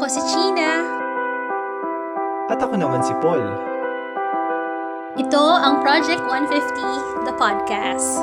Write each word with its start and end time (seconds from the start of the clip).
Ako 0.00 0.08
si 0.08 0.24
China. 0.32 0.80
At 2.48 2.56
ako 2.56 2.72
naman 2.72 3.04
si 3.04 3.12
Paul. 3.20 3.44
Ito 5.20 5.44
ang 5.60 5.84
Project 5.84 6.24
150, 6.24 7.28
the 7.28 7.36
podcast. 7.36 8.16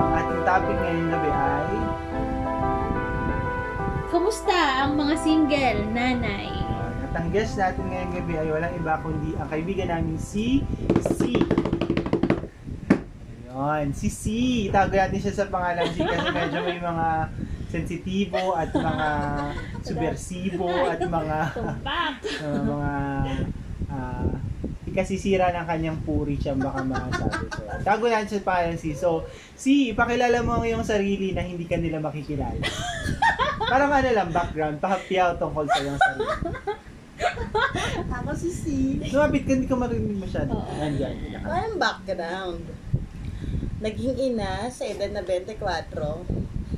Ah, 0.00 0.24
topic 0.48 0.80
ngayong 0.80 1.12
gabi 1.12 1.28
ay 1.28 1.76
Kumusta 4.08 4.88
ang 4.88 4.96
mga 4.96 5.14
single 5.20 5.92
nanay? 5.92 6.65
Ang 7.16 7.32
guest 7.32 7.56
natin 7.56 7.88
ngayong 7.88 8.12
gabi 8.12 8.34
ay 8.36 8.48
walang 8.52 8.74
iba 8.76 9.00
kundi 9.00 9.32
ang 9.40 9.48
kaibigan 9.48 9.88
namin 9.88 10.20
si 10.20 10.60
C. 11.00 11.32
Ayun, 13.56 13.88
si 13.96 14.12
C. 14.12 14.22
Itago 14.68 14.92
natin 14.92 15.16
siya 15.24 15.32
sa 15.32 15.48
pangalan 15.48 15.88
C 15.96 16.04
kasi 16.04 16.28
medyo 16.28 16.60
may 16.60 16.76
mga 16.76 17.08
sensitibo 17.72 18.52
at 18.52 18.68
mga 18.68 19.08
subversibo 19.80 20.68
at 20.68 21.00
mga 21.00 21.38
uh, 22.44 22.60
mga 22.62 22.92
uh, 23.88 24.28
ikasisira 24.92 25.56
ng 25.56 25.66
kanyang 25.66 25.98
puri 26.04 26.36
siya 26.36 26.52
baka 26.52 26.84
masabi. 26.84 27.48
So, 27.48 27.64
tago 27.80 28.04
natin 28.12 28.28
sa 28.28 28.44
pangalan 28.44 28.76
si. 28.76 28.92
So, 28.92 29.24
si, 29.56 29.96
ipakilala 29.96 30.44
mo 30.44 30.60
ang 30.60 30.68
iyong 30.68 30.84
sarili 30.84 31.32
na 31.32 31.40
hindi 31.40 31.64
ka 31.64 31.80
nila 31.80 31.96
makikilala. 32.04 32.60
Parang 33.56 33.88
ano 33.88 34.08
lang, 34.12 34.28
background, 34.30 34.84
pahapyaw 34.84 35.40
tungkol 35.40 35.64
sa 35.64 35.80
iyong 35.80 36.00
sarili. 36.00 36.75
Ako 38.36 38.44
si 38.44 38.52
C. 38.52 38.64
Lumapit 39.16 39.48
ka, 39.48 39.56
hindi 39.56 39.64
ka 39.64 39.80
marinig 39.80 40.20
masyado. 40.20 40.52
Oo. 40.52 40.76
Nandyan. 40.76 41.40
Walang 41.40 41.80
background. 41.80 42.68
Naging 43.80 44.12
ina 44.20 44.68
sa 44.68 44.84
edad 44.84 45.08
na 45.08 45.24
24. 45.24 45.56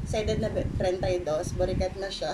Sa 0.07 0.23
edad 0.23 0.39
na 0.39 0.55
32, 0.55 1.59
burikat 1.59 1.99
na 1.99 2.07
siya. 2.15 2.31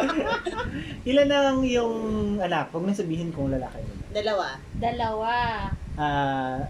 Ilan 1.12 1.28
ang 1.36 1.60
iyong 1.68 1.96
anak? 2.40 2.72
Huwag 2.72 2.88
na 2.88 2.96
sabihin 2.96 3.28
kung 3.28 3.52
lalaki. 3.52 3.84
Dalawa. 4.08 4.56
Dalawa. 4.72 5.32
Ah, 6.00 6.64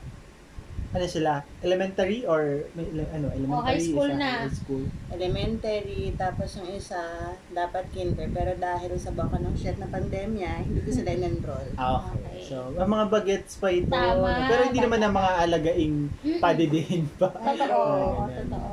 ano 0.95 1.07
sila? 1.11 1.43
Elementary 1.59 2.23
or 2.23 2.71
may, 2.79 2.87
ele- 2.87 3.11
ano, 3.11 3.27
elementary? 3.35 3.59
Oh, 3.59 3.67
high 3.67 3.83
school 3.83 4.11
isa, 4.15 4.21
na. 4.23 4.31
High 4.47 4.55
school. 4.55 4.85
Elementary, 5.11 6.03
tapos 6.15 6.49
yung 6.63 6.71
isa, 6.71 7.03
dapat 7.51 7.85
kinder. 7.91 8.31
Pero 8.31 8.55
dahil 8.55 8.95
sa 8.95 9.11
baka 9.11 9.43
ng 9.43 9.59
shit 9.59 9.75
na 9.83 9.91
pandemya, 9.91 10.63
hindi 10.63 10.81
ko 10.87 10.91
sila 10.95 11.11
in-enroll. 11.11 11.69
Ah, 11.75 12.15
okay. 12.15 12.23
Okay. 12.39 12.47
So, 12.47 12.71
ang 12.79 12.91
mga 12.95 13.07
bagets 13.11 13.59
pa 13.59 13.69
ito. 13.75 13.91
Tama, 13.91 14.47
pero 14.47 14.63
hindi 14.71 14.81
naman 14.81 15.03
tama. 15.03 15.07
ang 15.11 15.15
mga 15.19 15.33
alagaing 15.43 15.97
padidihin 16.39 17.05
pa. 17.19 17.29
Totoo, 17.35 17.59
ganun. 17.59 18.39
totoo. 18.39 18.71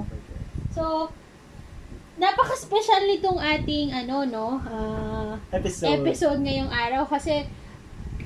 So, 0.72 0.84
napaka-special 2.22 3.10
nitong 3.10 3.40
ating 3.42 3.90
ano 3.98 4.30
no, 4.30 4.48
ah, 4.62 5.34
Episode. 5.50 6.06
episode 6.06 6.40
ngayong 6.46 6.70
araw 6.70 7.10
kasi 7.10 7.50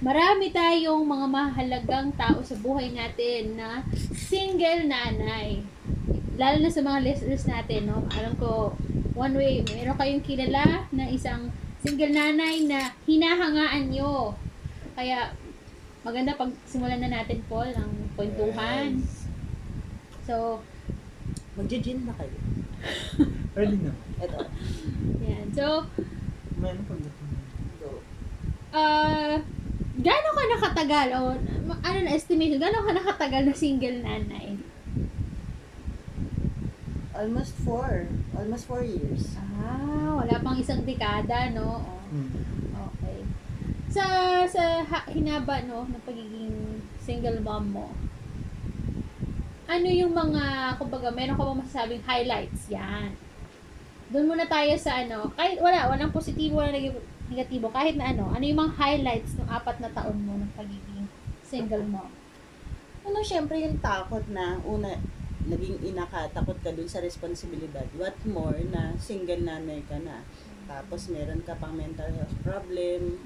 marami 0.04 0.52
tayong 0.52 1.04
mga 1.04 1.28
mahalagang 1.30 2.10
tao 2.16 2.44
sa 2.44 2.56
buhay 2.60 2.92
natin 2.92 3.56
na 3.60 3.84
single 4.12 4.88
nanay. 4.90 5.64
Lalo 6.36 6.58
na 6.60 6.72
sa 6.72 6.84
mga 6.84 7.00
listeners 7.04 7.48
natin, 7.48 7.88
no? 7.88 8.04
Alam 8.12 8.34
ko, 8.36 8.76
one 9.16 9.36
way, 9.40 9.64
meron 9.72 9.96
kayong 9.96 10.26
kilala 10.26 10.84
na 10.92 11.08
isang 11.08 11.48
single 11.80 12.12
nanay 12.12 12.68
na 12.68 12.92
hinahangaan 13.08 13.92
nyo. 13.94 14.36
Kaya, 15.00 15.32
maganda 16.04 16.36
pag 16.36 16.52
simulan 16.68 17.00
na 17.00 17.12
natin, 17.12 17.40
Paul, 17.48 17.72
ang 17.72 17.92
kwentuhan. 18.20 19.00
So, 20.28 20.60
Magji-gin 21.56 22.04
na 22.04 22.12
kayo. 22.20 22.36
Early 23.58 23.80
na. 23.80 23.96
Ito. 24.20 24.40
yan. 25.24 25.48
So, 25.56 25.88
May 26.60 26.76
ano 26.76 26.84
pag. 26.84 27.00
Ah, 28.76 29.40
gaano 29.96 30.28
ka 30.30 30.44
nakatagal 30.50 31.08
o 31.14 31.20
ano 31.82 31.98
na 32.02 32.12
estimation, 32.12 32.60
gaano 32.60 32.84
ka 32.84 32.94
nakatagal 32.94 33.42
na 33.44 33.56
single 33.56 34.00
nanay? 34.00 34.60
Almost 37.16 37.56
four. 37.64 38.12
Almost 38.36 38.68
four 38.68 38.84
years. 38.84 39.40
Ah, 39.56 40.20
wala 40.20 40.36
pang 40.44 40.60
isang 40.60 40.84
dekada, 40.84 41.48
no? 41.50 41.80
Oh, 41.80 42.04
Hmm. 42.06 42.28
okay. 42.92 43.24
Sa 43.90 44.04
sa 44.46 44.84
ha- 44.84 45.08
hinaba 45.10 45.64
no 45.64 45.88
ng 45.88 46.04
pagiging 46.04 46.52
single 47.00 47.40
mom 47.40 47.72
mo. 47.72 47.88
Ano 49.66 49.88
yung 49.88 50.14
mga, 50.14 50.44
kumbaga, 50.78 51.10
meron 51.10 51.34
ka 51.34 51.42
bang 51.42 51.62
masasabing 51.64 52.04
highlights? 52.06 52.70
Yan. 52.70 53.16
Doon 54.14 54.30
muna 54.30 54.46
tayo 54.46 54.70
sa 54.78 55.02
ano, 55.02 55.34
kahit 55.34 55.58
wala, 55.58 55.90
walang 55.90 56.14
positibo, 56.14 56.62
walang 56.62 56.76
neg- 56.76 57.08
negatibo, 57.30 57.74
kahit 57.74 57.98
na 57.98 58.14
ano, 58.14 58.30
ano 58.30 58.44
yung 58.46 58.62
mga 58.62 58.76
highlights 58.78 59.34
ng 59.38 59.50
apat 59.50 59.82
na 59.82 59.90
taon 59.90 60.18
mo 60.26 60.38
ng 60.38 60.52
pagiging 60.54 61.08
single 61.42 61.86
mom? 61.86 62.10
Ano, 63.06 63.22
syempre 63.22 63.62
yung 63.62 63.78
takot 63.82 64.26
na, 64.30 64.58
una, 64.66 64.98
naging 65.46 65.78
ina 65.86 66.10
ka, 66.10 66.26
takot 66.34 66.58
ka 66.62 66.74
dun 66.74 66.90
sa 66.90 67.02
responsibilidad. 67.02 67.86
What 67.98 68.18
more 68.26 68.58
na 68.74 68.98
single 68.98 69.46
nanay 69.46 69.86
ka 69.86 70.02
na. 70.02 70.26
Tapos 70.66 71.14
meron 71.14 71.46
ka 71.46 71.54
pang 71.62 71.78
mental 71.78 72.10
health 72.10 72.34
problem. 72.42 73.22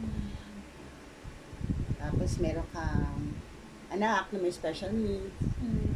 Tapos 1.96 2.40
meron 2.44 2.68
kang 2.76 3.40
anak 3.92 4.28
na 4.32 4.38
may 4.40 4.52
special 4.52 4.92
needs. 4.92 5.40
Mm. 5.64 5.96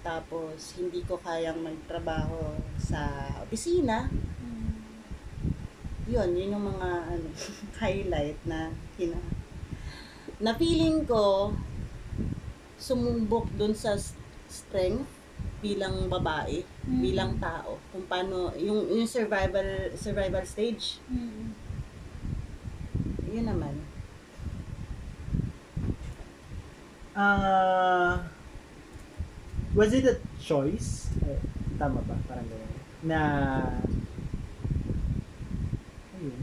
Tapos 0.00 0.78
hindi 0.80 1.04
ko 1.04 1.20
kayang 1.20 1.60
magtrabaho 1.60 2.56
sa 2.80 3.32
opisina. 3.44 4.08
Yun, 6.06 6.30
yun 6.38 6.54
yung 6.54 6.66
mga 6.70 6.88
ano, 7.10 7.28
highlight 7.82 8.38
na 8.46 8.70
hina 8.94 9.18
na 10.38 10.52
feeling 10.54 11.02
ko 11.08 11.50
sumumbok 12.76 13.48
dun 13.56 13.72
sa 13.72 13.96
strength 14.46 15.08
bilang 15.64 16.06
babae, 16.12 16.60
Mm. 16.86 17.00
bilang 17.02 17.32
tao. 17.40 17.80
Kung 17.90 18.04
paano, 18.06 18.52
yung, 18.54 18.86
yung 18.86 19.08
survival 19.08 19.90
survival 19.96 20.44
stage, 20.46 21.00
Mm. 21.10 21.50
yun 23.26 23.46
naman. 23.48 23.74
Ah, 27.16 28.28
was 29.72 29.90
it 29.96 30.04
a 30.04 30.20
choice? 30.36 31.08
Eh, 31.24 31.40
tama 31.80 32.04
ba? 32.04 32.14
Parang 32.28 32.44
gano'n. 32.44 32.72
Na, 33.02 33.20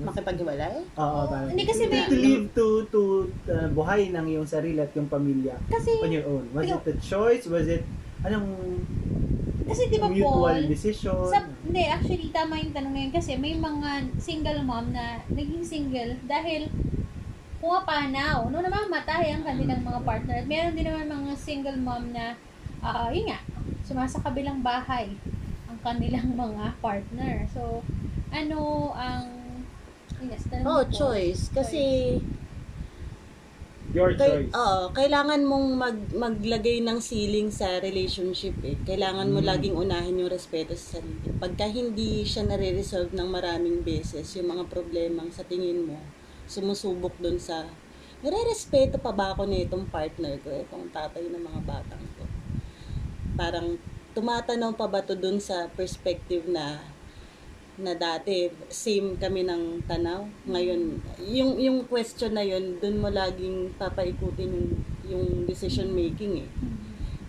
Makipaghiwalay? 0.02 0.76
Oo, 0.98 1.20
parang, 1.30 1.50
Hindi 1.54 1.64
kasi 1.64 1.86
may- 1.86 2.10
to 2.10 2.18
live 2.18 2.46
to, 2.52 2.66
to 2.90 3.02
uh, 3.46 3.70
buhay 3.70 4.10
ng 4.10 4.26
iyong 4.26 4.50
sarili 4.50 4.82
at 4.82 4.90
yung 4.98 5.06
pamilya 5.06 5.54
Kasi, 5.70 6.02
on 6.02 6.10
your 6.10 6.26
own. 6.26 6.50
Was 6.50 6.66
it 6.66 6.82
a 6.82 6.96
choice? 6.98 7.46
Was 7.46 7.70
it, 7.70 7.86
anong 8.26 8.82
kasi 9.64 9.88
di 9.88 9.96
ba 9.96 10.12
mutual 10.12 10.60
Paul, 10.60 10.68
decision? 10.68 11.24
sa, 11.32 11.40
hindi, 11.64 11.88
actually, 11.88 12.28
tama 12.30 12.60
yung 12.60 12.76
tanong 12.76 12.94
ngayon 12.94 13.14
kasi 13.16 13.40
may 13.40 13.56
mga 13.56 13.90
single 14.20 14.60
mom 14.60 14.92
na 14.92 15.24
naging 15.32 15.64
single 15.64 16.20
dahil 16.28 16.68
pumapanaw. 17.64 18.52
No, 18.52 18.60
namamatay 18.60 19.32
ang 19.32 19.48
kanilang 19.48 19.80
mga 19.80 20.04
partner. 20.04 20.36
At 20.36 20.48
meron 20.52 20.76
din 20.76 20.84
naman 20.84 21.08
mga 21.08 21.34
single 21.40 21.80
mom 21.80 22.12
na, 22.12 22.36
ah 22.84 23.08
yun 23.08 23.32
nga, 23.32 23.40
sumasakabilang 23.88 24.60
bahay 24.60 25.16
ang 25.72 25.80
kanilang 25.80 26.36
mga 26.36 26.76
partner. 26.84 27.48
So, 27.48 27.80
ano 28.36 28.60
ang, 28.92 29.33
tanong 30.30 30.68
Oh, 30.68 30.84
choice. 30.88 31.52
Kasi, 31.52 31.84
Your 33.94 34.18
kay, 34.18 34.50
choice. 34.50 34.54
oo, 34.58 34.90
kailangan 34.90 35.46
mong 35.46 35.68
mag, 35.78 35.98
maglagay 36.14 36.82
ng 36.82 36.98
ceiling 36.98 37.54
sa 37.54 37.78
relationship 37.78 38.58
eh. 38.66 38.74
Kailangan 38.88 39.30
mo 39.30 39.38
Mm. 39.44 39.48
laging 39.54 39.76
unahin 39.78 40.18
yung 40.18 40.32
respeto 40.34 40.74
sa 40.74 40.98
sarili. 40.98 41.30
Pagka 41.38 41.70
hindi 41.70 42.26
siya 42.26 42.48
nare-resolve 42.48 43.14
ng 43.14 43.30
maraming 43.30 43.86
beses, 43.86 44.34
yung 44.34 44.50
mga 44.50 44.66
problemang 44.72 45.30
sa 45.30 45.46
tingin 45.46 45.86
mo, 45.86 46.00
sumusubok 46.50 47.14
dun 47.22 47.38
sa, 47.38 47.70
nare-respeto 48.24 48.98
pa 48.98 49.12
ba 49.14 49.36
ako 49.36 49.46
nitong 49.46 49.86
partner 49.92 50.40
ko, 50.42 50.50
itong 50.50 50.90
tatay 50.90 51.28
ng 51.30 51.44
mga 51.44 51.62
batang 51.68 52.06
ko. 52.18 52.24
Parang, 53.38 53.78
tumatanaw 54.14 54.74
pa 54.78 54.86
ba 54.86 55.02
to 55.02 55.18
dun 55.18 55.42
sa 55.42 55.66
perspective 55.74 56.46
na 56.46 56.93
na 57.82 57.98
dati 57.98 58.54
same 58.70 59.18
kami 59.18 59.42
ng 59.48 59.82
tanaw 59.90 60.22
ngayon 60.46 61.02
yung 61.26 61.58
yung 61.58 61.78
question 61.90 62.38
na 62.38 62.46
yun 62.46 62.78
doon 62.78 63.02
mo 63.02 63.10
laging 63.10 63.74
papaikutin 63.82 64.52
yung 64.54 64.70
yung 65.10 65.26
decision 65.50 65.90
making 65.90 66.46
eh 66.46 66.50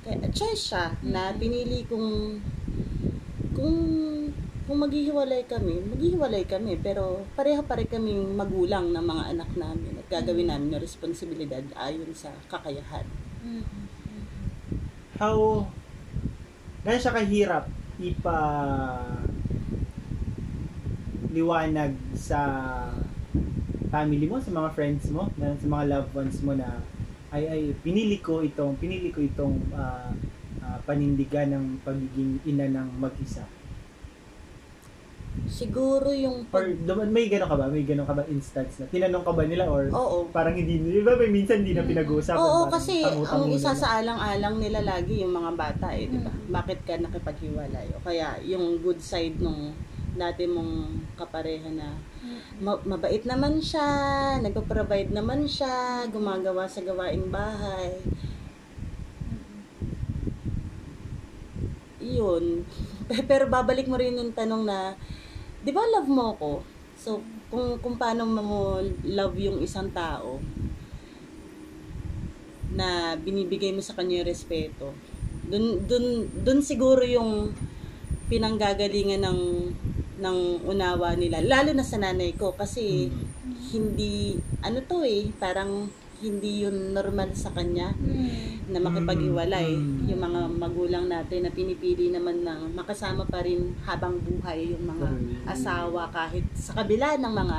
Kaya, 0.05 0.29
choice 0.37 0.69
siya 0.69 0.93
na 1.01 1.33
pinili 1.33 1.89
kong 1.89 2.37
kung 3.57 3.79
kung 4.65 4.81
maghihiwalay 4.81 5.45
kami, 5.45 5.77
maghihiwalay 5.93 6.49
kami, 6.49 6.81
pero 6.81 7.29
pareha 7.37 7.61
pare 7.61 7.85
kaming 7.85 8.33
magulang 8.33 8.97
ng 8.97 9.05
mga 9.05 9.25
anak 9.37 9.51
namin 9.61 10.01
at 10.01 10.09
gagawin 10.09 10.49
namin 10.49 10.73
ng 10.73 10.81
responsibilidad 10.81 11.61
ayon 11.77 12.09
sa 12.17 12.33
kakayahan. 12.49 13.05
Mm-mm. 13.45 13.85
How, 15.21 15.69
gano'n 16.81 17.01
siya 17.01 17.13
kahirap 17.13 17.65
ipa 18.01 18.37
liwanag 21.35 21.93
sa 22.15 22.41
family 23.91 24.27
mo, 24.27 24.39
sa 24.39 24.51
mga 24.51 24.71
friends 24.71 25.11
mo, 25.11 25.27
na, 25.35 25.59
sa 25.59 25.67
mga 25.67 25.85
loved 25.91 26.13
ones 26.15 26.39
mo 26.41 26.55
na 26.55 26.79
ay 27.35 27.51
ay 27.51 27.63
pinili 27.83 28.23
ko 28.23 28.47
itong 28.47 28.79
pinili 28.79 29.11
ko 29.11 29.19
itong 29.19 29.59
ah, 29.75 30.15
ah, 30.63 30.79
panindigan 30.87 31.51
ng 31.51 31.67
pagiging 31.83 32.39
ina 32.47 32.71
ng 32.71 32.89
mag-isa. 32.95 33.43
Siguro 35.51 36.15
yung 36.15 36.47
Or 36.55 36.63
pag... 36.63 36.79
duman 36.87 37.11
may 37.11 37.27
gano'n 37.27 37.51
ka 37.51 37.59
ba? 37.59 37.67
May 37.67 37.83
gano'n 37.83 38.07
ka 38.07 38.15
ba 38.15 38.23
instance 38.31 38.79
na 38.79 38.87
tinanong 38.87 39.27
ka 39.27 39.35
ba 39.35 39.43
nila 39.43 39.67
or 39.67 39.91
Oo. 39.91 40.31
parang 40.31 40.55
hindi 40.55 40.79
di 40.79 41.03
ba 41.03 41.19
may 41.19 41.27
minsan 41.27 41.67
hindi 41.67 41.75
na 41.75 41.83
Mm. 41.83 41.91
pinag-uusapan 41.91 42.39
Oo, 42.39 42.71
kasi 42.71 43.03
ang 43.03 43.43
nila 43.43 43.59
isa 43.59 43.73
sa 43.75 43.99
alang-alang 43.99 44.63
nila 44.63 44.87
lagi 44.87 45.27
yung 45.27 45.35
mga 45.35 45.51
bata 45.59 45.91
eh, 45.91 46.07
di 46.07 46.23
ba? 46.23 46.31
Mm. 46.31 46.55
Bakit 46.55 46.79
ka 46.87 46.95
nakipaghiwalay? 47.03 47.87
O 47.99 48.03
kaya 48.07 48.39
yung 48.47 48.79
good 48.79 49.03
side 49.03 49.35
nung 49.43 49.75
dati 50.15 50.47
mong 50.47 51.03
kapareha 51.19 51.71
na 51.75 51.99
ma- 52.63 52.83
mabait 52.87 53.23
naman 53.27 53.59
siya, 53.59 53.87
nagpo-provide 54.39 55.11
naman 55.11 55.47
siya, 55.47 56.07
gumagawa 56.09 56.71
sa 56.71 56.83
gawaing 56.87 57.29
bahay. 57.29 57.99
Yun. 61.99 62.63
Pero 63.31 63.51
babalik 63.51 63.91
mo 63.91 63.99
rin 63.99 64.15
yung 64.15 64.31
tanong 64.31 64.63
na, 64.63 64.95
di 65.67 65.75
ba 65.75 65.83
love 65.83 66.11
mo 66.11 66.35
ko? 66.39 66.53
So, 66.95 67.19
kung, 67.51 67.83
kung 67.83 67.99
paano 67.99 68.23
mo 68.25 68.79
love 69.03 69.37
yung 69.37 69.59
isang 69.59 69.91
tao, 69.91 70.39
na 72.75 73.15
binibigay 73.15 73.71
mo 73.71 73.79
sa 73.79 73.95
kanya 73.95 74.23
yung 74.23 74.31
respeto. 74.31 74.91
Dun, 75.47 75.87
dun, 75.87 76.27
dun 76.43 76.59
siguro 76.59 77.07
yung 77.07 77.55
pinanggagalingan 78.27 79.23
ng 79.23 79.41
ng 80.25 80.39
unawa 80.65 81.13
nila 81.15 81.45
lalo 81.45 81.77
na 81.77 81.85
sa 81.85 82.01
nanay 82.01 82.33
ko 82.33 82.57
kasi 82.57 83.13
Mm. 83.13 83.53
hindi 83.75 84.15
ano 84.65 84.81
to 84.83 85.05
eh 85.05 85.29
parang 85.37 85.85
hindi 86.19 86.65
yun 86.65 86.97
normal 86.97 87.37
sa 87.37 87.53
kanya 87.53 87.93
Mm. 87.93 88.73
na 88.73 88.79
makipaghiwalay 88.81 89.69
Mm. 89.77 90.09
yung 90.09 90.21
mga 90.23 90.41
magulang 90.57 91.05
natin 91.05 91.45
na 91.45 91.53
pinipili 91.53 92.09
naman 92.09 92.41
ng 92.41 92.73
makasama 92.73 93.29
pa 93.29 93.45
rin 93.45 93.77
habang 93.85 94.17
buhay 94.19 94.73
yung 94.73 94.89
mga 94.89 95.09
asawa 95.45 96.09
kahit 96.09 96.49
sa 96.57 96.73
kabila 96.73 97.21
ng 97.21 97.35
mga 97.35 97.59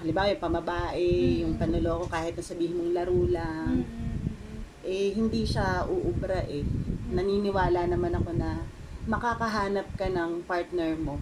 halimbawa 0.00 0.32
yung 0.32 0.42
pamabae, 0.42 1.08
Mm. 1.12 1.38
yung 1.44 1.54
panuloko 1.54 2.08
kahit 2.08 2.32
na 2.32 2.42
sabihin 2.42 2.74
mong 2.74 2.92
laro 2.96 3.20
lang 3.28 3.84
eh 4.82 5.14
hindi 5.14 5.46
siya 5.46 5.86
uubra 5.86 6.42
eh. 6.48 6.66
Naniniwala 7.12 7.86
naman 7.86 8.16
ako 8.16 8.34
na 8.34 8.58
makakahanap 9.06 9.86
ka 9.94 10.08
ng 10.08 10.42
partner 10.42 10.94
mo 10.96 11.18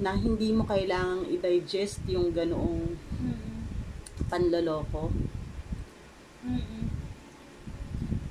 na 0.00 0.16
hindi 0.16 0.50
mo 0.50 0.64
kailangang 0.64 1.28
i-digest 1.28 2.00
yung 2.06 2.32
ganoong 2.32 2.96
panloloko. 4.26 5.12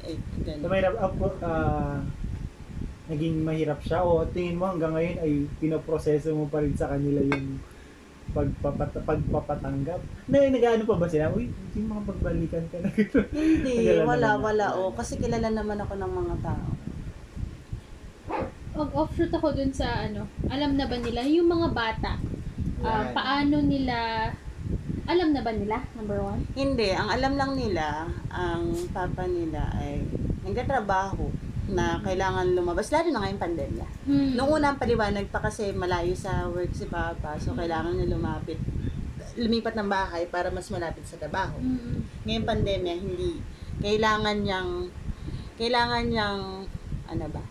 Eh, 0.02 0.18
So, 0.18 0.42
ganun. 0.44 0.66
mahirap 0.66 0.96
ako, 0.98 1.24
ah, 1.44 2.02
naging 3.06 3.42
mahirap 3.42 3.80
siya 3.82 4.02
o 4.02 4.26
tingin 4.26 4.58
mo 4.58 4.70
hanggang 4.70 4.94
ngayon 4.94 5.18
ay 5.20 5.32
pinoproseso 5.60 6.34
mo 6.34 6.46
pa 6.46 6.62
rin 6.62 6.74
sa 6.74 6.90
kanila 6.90 7.22
yung 7.22 7.62
pagpapat 8.30 9.02
pagpapatanggap. 9.02 10.02
Na 10.30 10.46
nag-ano 10.46 10.86
pa 10.86 10.96
ba 10.96 11.08
sila? 11.10 11.34
Uy, 11.34 11.50
hindi 11.50 11.80
makapagbalikan 11.86 12.66
ka 12.70 12.78
na. 12.80 12.90
Hindi, 13.34 13.74
wala, 14.10 14.38
wala. 14.38 14.66
Oh, 14.78 14.94
kasi 14.94 15.18
kilala 15.18 15.50
naman 15.50 15.82
ako 15.82 15.94
ng 15.98 16.14
mga 16.16 16.36
tao. 16.42 16.68
Mag-offshoot 18.80 19.32
ako 19.36 19.52
dun 19.52 19.76
sa 19.76 20.08
ano, 20.08 20.24
alam 20.48 20.80
na 20.80 20.88
ba 20.88 20.96
nila, 20.96 21.28
yung 21.28 21.52
mga 21.52 21.68
bata, 21.76 22.16
Yan. 22.80 23.12
paano 23.12 23.60
nila, 23.60 24.32
alam 25.04 25.36
na 25.36 25.44
ba 25.44 25.52
nila, 25.52 25.84
number 26.00 26.24
one? 26.24 26.48
Hindi, 26.56 26.96
ang 26.96 27.12
alam 27.12 27.36
lang 27.36 27.52
nila, 27.60 28.08
ang 28.32 28.72
papa 28.96 29.28
nila 29.28 29.68
ay 29.84 30.00
nagtatrabaho 30.48 31.28
na 31.70 32.00
kailangan 32.02 32.56
lumabas, 32.56 32.88
lalo 32.90 33.12
na 33.12 33.28
ngayong 33.28 33.44
pandemya. 33.44 33.88
Hmm. 34.08 34.30
Noong 34.40 34.52
una 34.64 34.72
ang 34.72 34.80
paliwanag 34.80 35.28
pa 35.28 35.44
kasi 35.44 35.76
malayo 35.76 36.16
sa 36.16 36.48
work 36.48 36.72
si 36.72 36.88
Papa, 36.88 37.36
so 37.38 37.54
kailangan 37.54 37.94
niya 37.94 38.16
lumapit, 38.16 38.58
lumipat 39.38 39.76
ng 39.76 39.92
bahay 39.92 40.26
para 40.26 40.50
mas 40.50 40.72
malapit 40.72 41.06
sa 41.06 41.20
trabaho. 41.20 41.60
Mm. 41.62 42.04
Ngayong 42.26 42.48
pandemya, 42.48 42.94
hindi. 42.98 43.32
Kailangan 43.80 44.36
niyang, 44.44 44.72
kailangan 45.56 46.04
niyang, 46.10 46.40
ano 47.08 47.26
ba? 47.32 47.44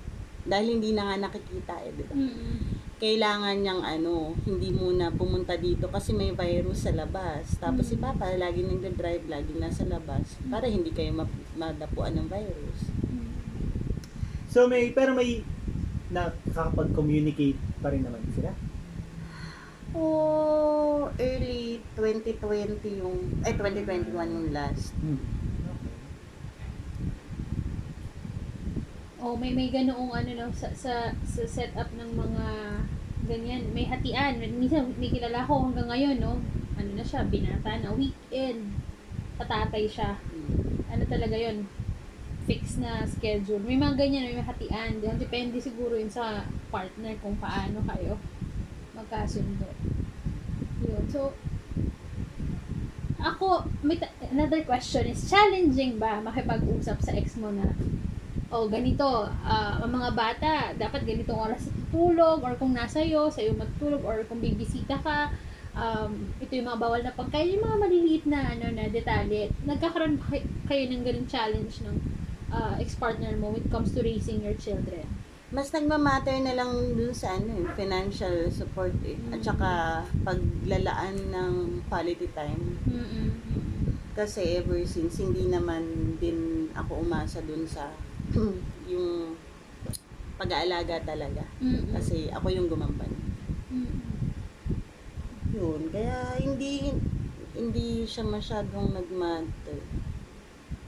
Dahil 0.48 0.80
hindi 0.80 0.96
na 0.96 1.12
nga 1.12 1.28
nakikita 1.28 1.76
eh, 1.84 1.92
di 1.92 2.04
ba? 2.08 2.14
Mm. 2.16 2.56
Kailangan 2.98 3.56
niyang 3.62 3.82
ano, 3.84 4.34
hindi 4.42 4.74
muna 4.74 5.12
pumunta 5.12 5.54
dito 5.54 5.86
kasi 5.92 6.16
may 6.16 6.34
virus 6.34 6.88
sa 6.88 6.92
labas. 6.96 7.54
Tapos 7.60 7.86
si 7.86 8.00
Papa, 8.00 8.32
lagi 8.34 8.64
nagda-drive, 8.64 9.28
lagi 9.28 9.52
nasa 9.54 9.84
labas 9.86 10.34
para 10.50 10.66
hindi 10.66 10.90
kayo 10.90 11.14
map- 11.14 11.46
madapuan 11.54 12.16
ng 12.18 12.26
virus. 12.26 12.80
so 14.48 14.66
may, 14.66 14.90
pero 14.96 15.12
may 15.12 15.44
nakakapag-communicate 16.08 17.60
pa 17.84 17.92
rin 17.92 18.02
naman 18.02 18.24
sila. 18.32 18.50
Oh, 19.92 21.08
early 21.20 21.80
2020 21.96 23.00
yung, 23.00 23.16
eh 23.44 23.52
2021 23.52 24.12
yung 24.16 24.48
last. 24.50 24.96
Hmm. 24.98 25.37
Oh, 29.18 29.34
may 29.34 29.50
may 29.50 29.66
ganoong 29.66 30.14
ano 30.14 30.30
no 30.30 30.46
sa 30.54 30.70
sa, 30.70 31.10
sa 31.26 31.42
setup 31.42 31.90
ng 31.90 32.14
mga 32.14 32.46
ganyan, 33.26 33.66
may 33.74 33.82
hatian. 33.82 34.38
Minsan 34.38 34.94
may 34.94 35.10
kilala 35.10 35.42
ko 35.42 35.66
hanggang 35.66 35.90
ngayon 35.90 36.22
no. 36.22 36.38
Ano 36.78 36.90
na 36.94 37.02
siya, 37.02 37.26
binata 37.26 37.82
na 37.82 37.90
weekend. 37.98 38.78
Patatay 39.34 39.90
siya. 39.90 40.22
Ano 40.86 41.02
talaga 41.10 41.34
'yon? 41.34 41.66
Fix 42.46 42.78
na 42.78 43.02
schedule. 43.10 43.58
May 43.66 43.74
mga 43.74 43.98
ganyan, 43.98 44.38
may 44.38 44.46
hatian. 44.46 45.02
Depende 45.02 45.58
siguro 45.58 45.98
yun 45.98 46.08
sa 46.08 46.46
partner 46.70 47.18
kung 47.18 47.34
paano 47.42 47.82
kayo 47.90 48.22
magkasundo. 48.94 49.66
Yun. 50.86 51.04
So, 51.10 51.34
ako, 53.18 53.66
may 53.82 53.98
another 54.30 54.62
question 54.62 55.10
is, 55.10 55.26
challenging 55.26 55.98
ba 55.98 56.22
makipag-usap 56.22 57.02
sa 57.02 57.10
ex 57.18 57.34
mo 57.34 57.50
na 57.50 57.74
o 58.48 58.64
ganito, 58.64 59.28
ah, 59.44 59.76
ang 59.84 59.92
mga 59.92 60.10
bata, 60.16 60.52
dapat 60.72 61.04
ganitong 61.04 61.36
oras 61.36 61.68
tutulog, 61.68 62.40
or 62.40 62.56
kung 62.56 62.72
nasa 62.72 63.04
iyo, 63.04 63.28
sa 63.28 63.44
iyo 63.44 63.52
matutulog, 63.52 64.00
or 64.08 64.24
kung 64.24 64.40
bibisita 64.40 64.96
ka, 65.04 65.28
um, 65.76 66.32
ito 66.40 66.56
yung 66.56 66.68
mga 66.72 66.80
bawal 66.80 67.00
na 67.04 67.12
pagkain, 67.12 67.60
yung 67.60 67.64
mga 67.68 67.78
maliliit 67.84 68.24
na, 68.24 68.40
ano, 68.56 68.72
na 68.72 68.88
detalye. 68.88 69.52
Nagkakaroon 69.68 70.16
kayo 70.64 70.84
ng 70.88 71.04
ganung 71.04 71.28
challenge 71.28 71.84
ng 71.84 71.96
ah, 72.48 72.80
ex-partner 72.80 73.36
mo 73.36 73.52
when 73.52 73.60
it 73.60 73.68
comes 73.68 73.92
to 73.92 74.00
raising 74.00 74.40
your 74.40 74.56
children? 74.56 75.04
Mas 75.48 75.72
nagmamatter 75.72 76.44
na 76.44 76.52
lang 76.52 76.72
dun 76.92 77.12
sa 77.12 77.36
ano, 77.36 77.52
eh, 77.56 77.68
financial 77.72 78.48
support 78.52 78.92
eh. 79.04 79.16
At 79.32 79.40
saka 79.44 80.04
paglalaan 80.24 81.32
ng 81.32 81.52
quality 81.88 82.28
time. 82.36 82.76
Mm-mm. 82.84 83.28
Kasi 84.12 84.60
ever 84.60 84.80
since, 84.84 85.20
hindi 85.20 85.48
naman 85.48 86.16
din 86.20 86.68
ako 86.76 87.00
umasa 87.04 87.40
dun 87.40 87.64
sa 87.64 87.88
yung 88.92 89.34
pag-aalaga 90.38 91.02
talaga. 91.02 91.42
Mm-mm. 91.58 91.90
Kasi 91.92 92.30
ako 92.30 92.46
yung 92.48 92.68
gumampan. 92.68 93.10
Mm-mm. 93.68 93.98
Yun. 95.50 95.90
Kaya 95.90 96.38
hindi 96.38 96.92
hindi 97.58 98.06
siya 98.06 98.22
masyadong 98.22 98.94
nagmatter. 98.94 99.80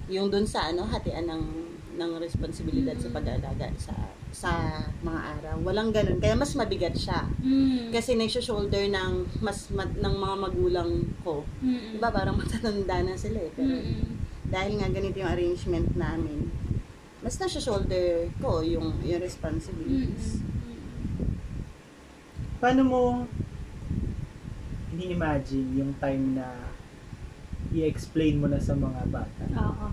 Yung 0.07 0.31
dun 0.31 0.47
sa 0.47 0.71
ano, 0.71 0.87
hatian 0.87 1.27
ng 1.27 1.45
ng 1.91 2.13
responsibilidad 2.17 2.95
sa 2.97 3.11
Mm. 3.11 3.17
pag-aalaga 3.19 3.67
sa 3.77 3.93
sa 4.31 4.51
mga 5.03 5.21
araw. 5.37 5.57
Walang 5.67 5.91
ganun. 5.91 6.23
Kaya 6.23 6.39
mas 6.39 6.55
mabigat 6.55 6.95
siya. 6.95 7.27
Mm. 7.43 7.91
Kasi 7.91 8.15
nag-shoulder 8.15 8.87
ng 8.87 9.13
mas 9.43 9.67
mat, 9.75 9.91
ng 9.91 10.15
mga 10.15 10.37
magulang 10.39 10.91
ko. 11.27 11.43
Mm-mm. 11.59 11.99
Diba 11.99 12.15
parang 12.15 12.39
matatanda 12.41 13.03
na 13.03 13.19
sila 13.19 13.43
eh. 13.43 13.51
Pero 13.51 13.75
Mm-mm. 13.75 14.07
dahil 14.47 14.79
nga 14.79 14.87
ganito 14.89 15.19
yung 15.19 15.31
arrangement 15.31 15.91
namin, 15.99 16.47
mas 17.21 17.37
nasa 17.37 17.61
shoulder 17.61 18.29
ko 18.41 18.65
yung, 18.65 18.97
yung 19.05 19.21
responsibilities. 19.21 20.41
Paano 22.57 22.83
mo 22.85 23.00
ini-imagine 24.93 25.69
yung 25.77 25.93
time 25.97 26.37
na 26.37 26.49
i-explain 27.71 28.41
mo 28.41 28.49
na 28.49 28.59
sa 28.59 28.73
mga 28.73 29.00
bata? 29.09 29.45
Oo. 29.55 29.89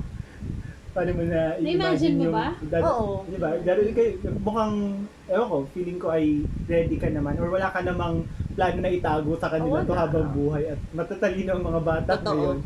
paano 0.98 1.14
mo 1.14 1.24
na 1.30 1.54
Na-imagine 1.62 2.16
mo 2.18 2.34
ba? 2.34 2.58
Dad, 2.58 2.82
Oo. 2.82 3.22
Di 3.30 3.38
ba? 3.38 3.54
Dahil 3.62 3.94
kayo, 3.94 4.18
mukhang, 4.42 5.06
ewan 5.30 5.46
ko, 5.46 5.58
feeling 5.70 6.00
ko 6.02 6.10
ay 6.10 6.42
ready 6.66 6.98
ka 6.98 7.06
naman 7.14 7.38
or 7.38 7.54
wala 7.54 7.70
ka 7.70 7.86
namang 7.86 8.26
plano 8.58 8.82
na 8.82 8.90
itago 8.90 9.38
sa 9.38 9.54
kanila 9.54 9.84
Oo, 9.84 9.86
to 9.86 9.94
wala. 9.94 10.04
habang 10.10 10.28
buhay 10.34 10.64
at 10.74 10.80
matatalino 10.98 11.54
ang 11.54 11.64
mga 11.70 11.82
bata 11.86 12.12
Totoo. 12.18 12.34
ngayon. 12.34 12.58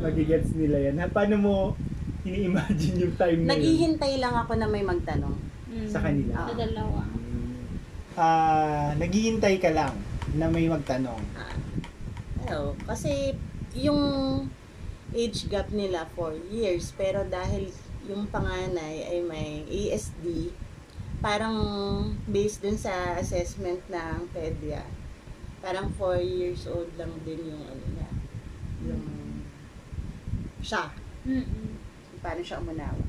Magigets 0.00 0.50
nila 0.56 0.78
yan. 0.80 0.96
Ha, 0.96 1.12
Paano 1.12 1.34
mo 1.36 1.54
ini-imagine 2.24 2.96
yung 3.04 3.14
time 3.20 3.40
na 3.44 3.52
yun? 3.52 3.60
Naghihintay 3.60 4.12
lang 4.16 4.34
ako 4.34 4.52
na 4.56 4.66
may 4.66 4.80
magtanong. 4.80 5.36
Mm. 5.68 5.88
Sa 5.88 6.00
kanila. 6.00 6.34
Sa 6.48 6.54
dalawa. 6.56 7.00
Ah, 8.14 8.90
naghihintay 8.96 9.60
ka 9.60 9.70
lang 9.70 9.94
na 10.34 10.48
may 10.48 10.66
magtanong. 10.66 11.20
Ano, 12.44 12.72
kasi 12.88 13.36
yung 13.76 14.00
age 15.14 15.46
gap 15.52 15.68
nila 15.70 16.08
4 16.16 16.34
years, 16.50 16.90
pero 16.96 17.22
dahil 17.28 17.70
yung 18.08 18.26
panganay 18.28 19.04
ay 19.08 19.18
may 19.24 19.64
ASD, 19.68 20.50
parang 21.24 21.56
based 22.28 22.60
dun 22.60 22.76
sa 22.76 23.16
assessment 23.16 23.80
ng 23.88 24.28
pedya, 24.32 24.84
parang 25.64 25.88
4 25.96 26.20
years 26.20 26.68
old 26.68 26.90
lang 27.00 27.12
din 27.24 27.40
yung 27.48 27.64
ano 27.64 27.84
niya, 27.96 28.10
yung 28.84 29.04
siya, 30.60 30.92
Mm-mm. 31.24 31.73
Paano 32.24 32.40
siya 32.40 32.56
umunawa. 32.58 33.04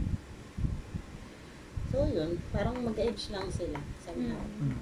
So 1.88 2.04
yun, 2.04 2.36
parang 2.52 2.76
mag-age 2.84 3.32
lang 3.32 3.48
sila 3.48 3.80
somehow. 4.04 4.44
Mm. 4.60 4.76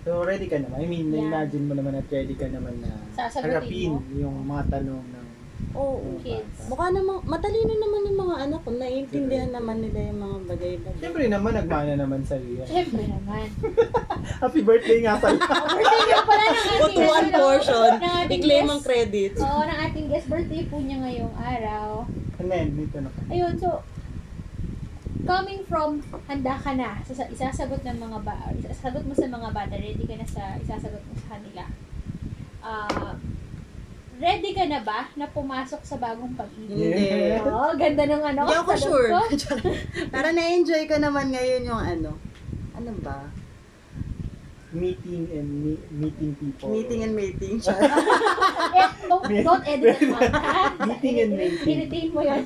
So, 0.00 0.24
ready 0.24 0.48
ka 0.48 0.56
naman. 0.56 0.80
I 0.80 0.88
mean, 0.88 1.12
Yeah. 1.12 1.28
na-imagine 1.28 1.64
mo 1.68 1.76
naman 1.76 1.92
at 1.92 2.08
ready 2.08 2.32
ka 2.32 2.48
naman 2.48 2.80
na 2.80 2.92
Sasagutin 3.12 3.52
harapin 3.52 3.90
mo? 3.92 4.00
yung 4.16 4.36
mga 4.48 4.64
tanong 4.72 5.04
ng 5.04 5.26
Oo. 5.70 6.18
Kids. 6.18 6.66
Mukha 6.66 6.90
namang, 6.90 7.22
matalino 7.24 7.72
naman 7.72 8.04
yung 8.04 8.20
mga 8.20 8.36
anak 8.42 8.60
ko, 8.60 8.70
naiintindihan 8.70 9.50
naman 9.50 9.78
nila 9.78 10.10
yung 10.10 10.20
mga 10.20 10.36
bagay-bagay. 10.46 10.98
Siyempre 10.98 11.24
naman, 11.26 11.52
nagmana 11.54 11.92
naman 11.94 12.20
sa 12.22 12.36
iyo. 12.36 12.66
Siyempre 12.66 13.06
naman. 13.06 13.46
Happy 14.42 14.60
birthday 14.60 14.98
nga 15.00 15.14
pala. 15.16 15.38
Birthday 15.76 16.04
nga 16.06 16.22
pala 16.22 16.42
ng 16.42 16.58
ating 16.58 16.80
Butuan 16.82 17.24
ano, 17.24 17.36
portion, 17.38 17.90
ng 17.92 18.14
ating 18.18 18.34
i-claim 18.36 18.60
guest. 18.60 18.72
ang 18.72 18.82
credit. 18.82 19.32
Oo, 19.38 19.60
ng 19.62 19.78
ating 19.80 20.06
guest 20.08 20.26
birthday 20.26 20.62
po 20.66 20.76
niya 20.78 20.96
ngayong 20.98 21.34
araw. 21.34 21.88
And 22.36 22.48
then, 22.48 22.66
dito 22.74 22.96
na 22.98 23.08
ka. 23.08 23.20
Ayun, 23.28 23.54
so, 23.56 23.68
coming 25.22 25.62
from 25.62 26.00
handa 26.26 26.56
ka 26.56 26.72
na 26.72 26.98
sa 27.04 27.12
sa- 27.14 27.28
isasagot 27.28 27.84
ng 27.84 27.98
mga 28.00 28.18
ba 28.24 28.50
isasagot 28.56 29.04
mo 29.04 29.12
sa 29.12 29.28
mga 29.28 29.52
bata 29.52 29.76
ready 29.76 30.02
ka 30.02 30.16
na 30.16 30.24
sa 30.24 30.56
isasagot 30.56 30.98
mo 30.98 31.12
sa 31.14 31.36
kanila 31.36 31.64
Ah, 32.60 33.14
ready 34.20 34.52
ka 34.52 34.64
na 34.64 34.80
ba 34.80 35.08
na 35.14 35.24
pumasok 35.26 35.80
sa 35.80 35.96
bagong 35.96 36.36
pag-ibig? 36.36 36.68
Hindi. 36.70 37.08
Yeah. 37.32 37.40
Oo, 37.42 37.72
ganda 37.74 38.04
ng 38.04 38.20
ano. 38.22 38.40
Hindi 38.44 38.56
ako 38.58 38.72
sure. 38.76 39.08
Para 40.14 40.28
na-enjoy 40.30 40.84
ko 40.84 41.00
naman 41.00 41.32
ngayon 41.32 41.62
yung 41.64 41.80
ano. 41.80 42.10
Ano 42.76 42.90
ba? 43.00 43.32
Meeting 44.70 45.26
and 45.34 45.50
me- 45.50 45.84
meeting 45.90 46.36
people. 46.36 46.70
Meeting 46.70 47.02
and. 47.02 47.16
Char. 47.64 47.74
Eh, 47.74 48.88
don't, 49.02 49.24
don't 49.26 49.64
edit 49.66 49.98
it 49.98 50.14
out? 50.14 50.78
Meeting 50.86 51.16
and 51.18 51.32
mating. 51.34 51.66
I-retain 51.66 52.08
mo 52.14 52.20
yun. 52.22 52.44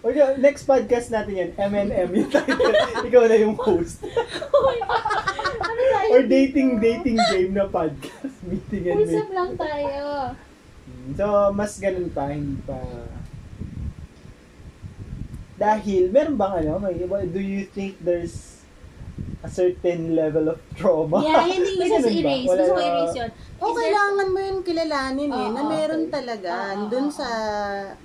Or 0.00 0.16
the- 0.16 0.40
next 0.40 0.64
podcast 0.64 1.12
natin 1.12 1.36
yan, 1.36 1.50
M&M 1.60 2.08
yung 2.16 2.30
title. 2.32 2.72
Ikaw 3.04 3.22
na 3.28 3.36
yung 3.36 3.52
host. 3.52 4.00
ano 5.60 5.82
Or 6.08 6.24
dating 6.24 6.80
dating 6.80 7.20
game 7.28 7.52
na 7.52 7.68
podcast. 7.68 8.40
Meeting 8.40 8.82
and 8.86 8.96
Wholesome 8.96 9.12
mating. 9.20 9.36
lang 9.36 9.50
tayo. 9.58 10.04
So, 11.16 11.26
mas 11.52 11.80
ganun 11.80 12.08
pa, 12.10 12.28
hindi 12.28 12.60
pa... 12.62 12.76
Dahil, 15.60 16.08
meron 16.08 16.40
bang 16.40 16.64
ano, 16.64 16.80
may, 16.80 16.96
do 17.28 17.36
you 17.36 17.68
think 17.68 18.00
there's 18.00 18.60
a 19.44 19.48
certain 19.48 20.16
level 20.16 20.48
of 20.48 20.58
trauma? 20.72 21.20
Yeah, 21.20 21.44
hindi 21.44 21.76
May 21.80 21.88
isa 21.88 22.00
sa 22.00 22.08
erase. 22.08 22.48
Gusto 22.48 22.64
ko 22.64 22.80
na- 22.80 22.88
erase 22.88 23.16
yun. 23.16 23.30
O 23.60 23.64
there- 23.68 23.76
kailangan 23.76 24.26
mo 24.32 24.38
yun 24.40 24.58
kilalanin 24.64 25.28
eh, 25.28 25.48
na 25.52 25.60
Oo, 25.60 25.68
meron 25.68 26.02
okay. 26.08 26.12
talaga. 26.16 26.52
Oo, 26.72 26.88
Dun 26.88 27.06
oo, 27.08 27.12
sa 27.12 27.28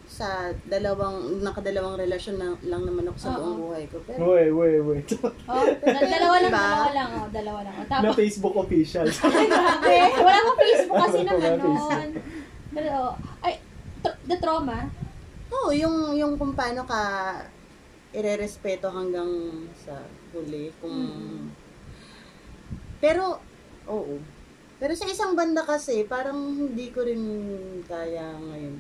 sa 0.04 0.28
dalawang, 0.68 1.44
nakadalawang 1.44 1.96
relasyon 1.96 2.36
na, 2.36 2.56
lang 2.64 2.84
naman 2.84 3.08
ako 3.08 3.18
sa 3.20 3.30
Oo. 3.32 3.40
buong 3.40 3.60
buhay 3.64 3.84
ko. 3.88 3.98
Pero, 4.04 4.20
Wait, 4.32 4.52
wait, 4.52 4.80
wait. 4.84 5.08
Oh, 5.48 5.64
dal- 5.80 6.12
dalawa 6.12 6.36
lang, 6.40 6.52
Diba? 6.52 6.60
dalawa 6.60 6.90
lang. 6.92 7.10
Oh, 7.16 7.28
dalawa 7.32 7.60
lang. 7.64 7.74
Oh, 7.74 7.84
na 7.84 7.92
tapos, 8.04 8.16
Facebook 8.20 8.56
official. 8.58 9.08
ay, 9.08 9.48
grabe. 9.48 9.96
Wala 10.20 10.40
akong 10.44 10.60
Facebook 10.60 10.98
kasi 11.00 11.20
naman 11.24 11.52
noon. 11.56 12.10
Pero, 12.76 13.16
oh, 13.16 13.46
ay, 13.46 13.64
tr- 14.04 14.20
the 14.28 14.38
trauma, 14.38 14.92
Oo, 15.54 15.70
yung, 15.72 16.18
yung 16.18 16.34
kung 16.42 16.58
paano 16.58 16.84
ka 16.90 17.02
irerespeto 18.16 18.90
hanggang 18.90 19.30
sa 19.78 20.02
huli. 20.34 20.74
Kung... 20.82 20.96
Mm. 20.96 21.46
Pero, 23.00 23.40
oo. 23.86 24.18
Pero 24.82 24.94
sa 24.98 25.08
isang 25.08 25.38
banda 25.38 25.64
kasi, 25.64 26.04
parang 26.04 26.36
hindi 26.56 26.90
ko 26.92 27.06
rin 27.06 27.24
kaya 27.86 28.36
ngayon. 28.36 28.76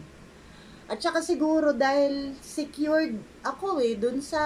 At 0.85 1.01
saka 1.01 1.21
siguro 1.21 1.73
dahil 1.73 2.35
secured 2.43 3.17
ako 3.45 3.77
eh, 3.77 3.93
dun 3.93 4.17
sa 4.17 4.41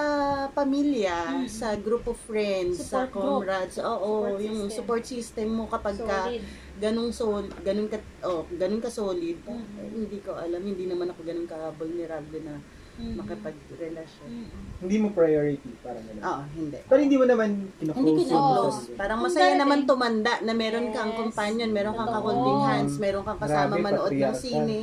pamilya, 0.49 1.39
Mm. 1.39 1.47
sa 1.47 1.71
group 1.75 2.03
of 2.05 2.19
friends, 2.19 2.83
sa 2.83 3.07
Support 3.07 3.09
group. 3.09 3.23
comrades. 3.41 3.75
Oo, 3.79 4.11
Support 4.27 4.41
yung 4.41 4.57
system. 4.59 4.75
support 4.75 5.03
system 5.05 5.47
mo 5.49 5.63
kapag 5.65 5.95
ka 5.97 6.19
solid. 6.27 6.43
ganung 6.77 7.09
sol 7.09 7.43
ganun 7.59 7.87
ka 7.87 7.95
oh, 8.21 8.43
ganun 8.53 8.79
ka 8.79 8.87
solid 8.89 9.35
Mhm. 9.41 9.75
eh, 9.77 9.87
hindi 9.89 10.17
ko 10.19 10.31
alam 10.33 10.59
hindi 10.59 10.83
naman 10.85 11.07
ako 11.07 11.23
ganun 11.23 11.43
ka 11.43 11.71
vulnerable 11.73 12.39
na 12.41 12.55
Mm. 12.95 13.15
makipagrelasyon 13.15 14.27
Mm. 14.29 14.47
hindi 14.77 14.95
mo 14.97 15.07
priority, 15.09 15.71
parang 15.79 16.03
gano'n. 16.03 16.19
oo 16.21 16.41
hindi 16.53 16.77
Pero 16.81 16.99
hindi 16.99 17.15
mo 17.15 17.25
naman 17.25 17.49
kinoclose 17.73 17.99
hindi 18.01 18.11
ko 18.17 18.27
yung 18.29 18.47
close 18.49 18.79
sarili. 18.81 18.95
parang 18.95 19.19
masaya 19.21 19.53
naman 19.55 19.79
tumanda 19.85 20.33
na 20.39 20.53
meron 20.53 20.87
kang 20.89 21.09
Yes. 21.09 21.17
companion 21.17 21.69
meron 21.69 21.95
kang 21.95 22.07
ka-holding 22.09 22.59
hands 22.61 22.93
meron 22.97 23.23
kang 23.23 23.39
kasama 23.39 23.71
Grabe, 23.73 23.83
manood 23.85 24.11
ng 24.13 24.35
sine 24.37 24.77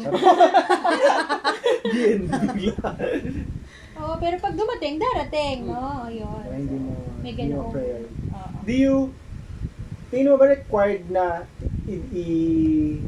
Gin, 1.86 2.20
bigla. 2.56 2.90
Oh, 3.96 4.16
pero 4.20 4.36
pag 4.36 4.54
dumating, 4.54 5.00
darating, 5.00 5.66
no? 5.66 6.04
Yun. 6.06 6.42
Kaya 6.44 6.56
hindi 6.56 6.76
mo, 6.76 6.92
May 7.24 7.32
hindi 7.32 7.54
mo 7.54 7.72
priority. 7.72 8.12
Oo. 8.30 8.56
Do 8.62 8.72
you, 8.72 8.94
tingin 10.08 10.30
mo 10.30 10.36
ba 10.36 10.52
required 10.52 11.04
na 11.08 11.44
i- 11.86 12.08
i- 12.12 13.00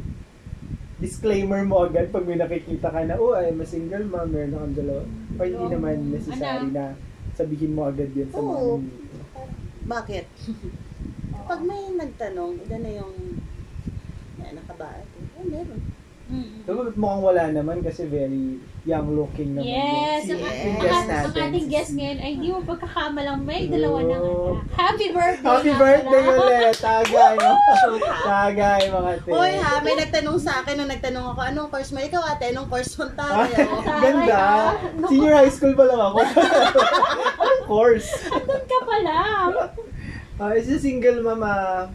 disclaimer 0.99 1.63
mo 1.63 1.87
agad 1.87 2.11
pag 2.11 2.27
may 2.27 2.35
nakikita 2.35 2.91
ka 2.91 3.05
na, 3.05 3.15
oh, 3.15 3.37
I'm 3.37 3.61
a 3.61 3.67
single 3.67 4.03
mom, 4.03 4.33
meron 4.33 4.57
akong 4.57 4.75
dalawa. 4.75 5.03
Or 5.39 5.45
hindi 5.45 5.65
Oo. 5.65 5.73
naman 5.73 5.95
necessary 6.11 6.67
Anak. 6.67 6.75
na 6.75 6.85
sabihin 7.37 7.71
mo 7.71 7.87
agad 7.87 8.11
yan 8.11 8.27
sa 8.33 8.43
mga 8.43 8.59
Oo. 8.59 8.83
bakit 9.87 10.25
pag 11.49 11.61
may 11.63 11.87
nagtanong 11.95 12.61
ilan 12.67 12.81
na 12.83 12.91
yung 12.93 13.15
ba 14.79 14.95
ate 14.95 15.19
oh 15.35 15.43
meron 15.43 15.79
Mm. 16.29 16.61
So, 16.61 16.93
mukhang 16.93 17.23
wala 17.25 17.43
naman 17.49 17.81
kasi 17.81 18.05
very 18.05 18.61
young 18.85 19.17
looking 19.17 19.57
naman 19.57 19.65
Yes, 19.65 20.29
yun. 20.29 20.37
ang, 20.37 20.45
Yes. 20.45 20.61
yung 21.25 21.33
ang, 21.33 21.49
ating 21.49 21.67
guest 21.67 21.91
ngayon 21.91 22.17
ay 22.21 22.29
hindi 22.37 22.49
mo 22.53 22.61
pagkakamalang 22.63 23.41
may 23.41 23.65
dalawa 23.65 23.97
ng 24.05 24.21
Oh. 24.21 24.53
anak. 24.53 24.77
Happy 24.77 25.09
birthday! 25.09 25.49
Happy 25.49 25.73
birthday 25.73 26.23
ulit! 26.29 26.73
Tagay, 26.77 27.33
no? 27.35 27.53
Tagay, 28.29 28.81
mga 28.87 29.11
te. 29.19 29.29
Hoy 29.33 29.53
ha, 29.57 29.81
may 29.81 29.95
nagtanong 29.97 30.37
sa 30.37 30.61
akin 30.61 30.73
nung 30.77 30.87
nagtanong 30.87 31.25
ako, 31.33 31.39
anong 31.41 31.69
course 31.69 31.89
mo? 31.89 31.97
Ikaw 31.97 32.21
ate, 32.23 32.45
anong 32.53 32.69
course 32.69 32.93
mo? 32.93 33.05
Ay, 33.09 33.17
Tari 33.17 33.53
ako. 33.65 33.75
ganda. 33.97 34.37
ah. 34.37 34.71
Senior 35.09 35.33
high 35.33 35.49
school 35.49 35.73
pa 35.73 35.83
lang 35.83 35.97
ako. 35.99 36.19
Of 37.49 37.59
course. 37.65 38.09
Doon 38.29 38.65
ka 38.65 38.79
pa 38.85 38.97
lang. 39.01 39.49
Uh, 40.39 40.55
is 40.55 40.69
a 40.69 40.77
single 40.77 41.19
mama, 41.19 41.89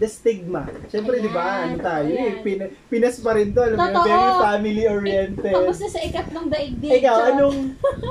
the 0.00 0.08
stigma. 0.08 0.64
Siyempre, 0.88 1.20
di 1.20 1.28
ba, 1.28 1.68
ano 1.68 1.76
tayo 1.76 2.08
eh, 2.08 2.16
ayan. 2.32 2.40
pin, 2.40 2.58
Pinas 2.88 3.20
pa 3.20 3.36
rin 3.36 3.52
to, 3.52 3.60
alam 3.60 3.76
mo, 3.76 3.84
yun, 3.84 3.92
Totoo. 3.92 4.08
very 4.08 4.32
family-oriented. 4.40 5.52
Kamusta 5.52 5.86
sa 5.86 6.00
ikatlong 6.00 6.48
daigdig? 6.48 6.90
Ikaw, 6.96 7.16
anong, 7.30 7.58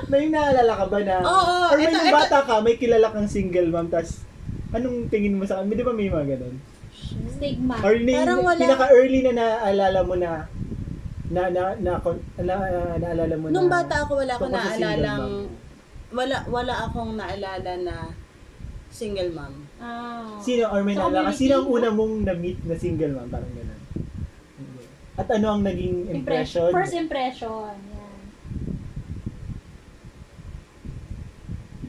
may 0.05 0.29
naalala 0.29 0.74
ka 0.77 0.86
ba 0.86 1.00
na, 1.01 1.15
Oo, 1.25 1.53
or 1.67 1.75
may 1.75 1.89
ito- 1.89 1.98
nung 1.98 2.05
ito- 2.05 2.13
bata 2.15 2.38
ka, 2.46 2.53
may 2.62 2.77
kilala 2.77 3.10
kang 3.10 3.25
single 3.25 3.67
mom, 3.67 3.89
tas, 3.89 4.22
anong 4.69 5.10
tingin 5.10 5.34
mo 5.34 5.50
sa 5.50 5.60
kanya? 5.60 5.74
Di 5.74 5.84
ba 5.84 5.91
may 5.91 6.08
mga 6.08 6.27
ganun? 6.29 6.55
Stigma. 7.34 7.75
Or 7.81 7.96
ni, 7.98 8.13
Parang 8.13 8.46
wala. 8.46 8.62
pinaka-early 8.62 9.19
na 9.25 9.34
naalala 9.34 10.00
mo 10.05 10.13
na, 10.13 10.46
na, 11.27 11.41
na, 11.50 11.63
na, 11.74 11.93
na, 12.38 12.53
na, 12.53 12.55
naalala 13.01 13.34
mo 13.34 13.46
na, 13.50 13.53
Nung 13.58 13.65
bata 13.67 14.05
ako, 14.05 14.22
wala 14.22 14.38
akong 14.38 14.53
single 14.53 14.77
naalalang, 14.77 15.25
wala, 16.10 16.36
wala 16.46 16.74
akong 16.86 17.12
naalala 17.17 17.72
na 17.81 17.96
single 18.89 19.34
mom. 19.34 19.69
Ah. 19.79 20.36
Sino, 20.43 20.67
or 20.67 20.83
may 20.83 20.95
ka, 20.95 21.07
community? 21.07 21.39
sino 21.39 21.63
ang 21.63 21.67
una 21.71 21.89
mong 21.89 22.13
na-meet 22.27 22.59
na 22.67 22.75
single 22.75 23.15
mom? 23.15 23.27
Parang 23.31 23.51
gano'n. 23.55 23.81
At 25.15 25.27
ano 25.31 25.48
ang 25.51 25.62
naging 25.63 25.98
impression? 26.12 26.71
First 26.71 26.95
impression. 26.95 27.71
Yan. 27.75 28.07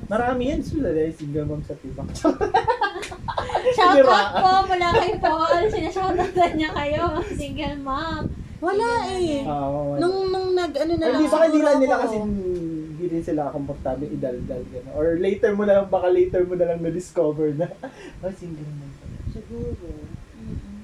Marami 0.06 0.42
yan 0.50 0.62
sila 0.62 0.90
dahil 0.90 1.14
single 1.14 1.46
mom 1.46 1.62
sa 1.62 1.74
tibak. 1.78 2.10
Shout 3.78 3.94
Sira. 3.94 4.10
out 4.10 4.30
po 4.42 4.50
mula 4.66 4.88
kay 4.98 5.14
Paul. 5.22 5.62
Sinashoutout 5.70 6.54
niya 6.58 6.70
kayo, 6.74 7.22
single 7.34 7.78
mom. 7.78 8.26
Wala 8.60 8.88
eh. 9.14 9.40
Oo. 9.46 9.96
Nung, 9.96 10.28
nung 10.28 10.52
nag, 10.52 10.74
ano 10.74 10.92
na 10.98 11.06
lang, 11.08 11.22
hindi, 11.22 11.30
baka 11.30 11.44
hindi 11.46 11.58
siguro 11.58 11.68
lang 11.70 11.78
nila 11.80 11.94
ako. 11.96 12.02
kasi 12.04 12.16
hindi 13.10 13.26
sila 13.26 13.50
komportable 13.50 14.06
idaldal 14.06 14.62
gano'n. 14.70 14.94
Or 14.94 15.18
later 15.18 15.50
mo 15.58 15.66
na 15.66 15.82
lang, 15.82 15.90
baka 15.90 16.06
later 16.06 16.46
mo 16.46 16.54
na 16.54 16.70
lang 16.70 16.78
na-discover 16.78 17.58
na, 17.58 17.66
oh, 18.22 18.30
single 18.30 18.62
naman 18.62 18.90
pala. 19.02 19.18
Siguro. 19.34 19.86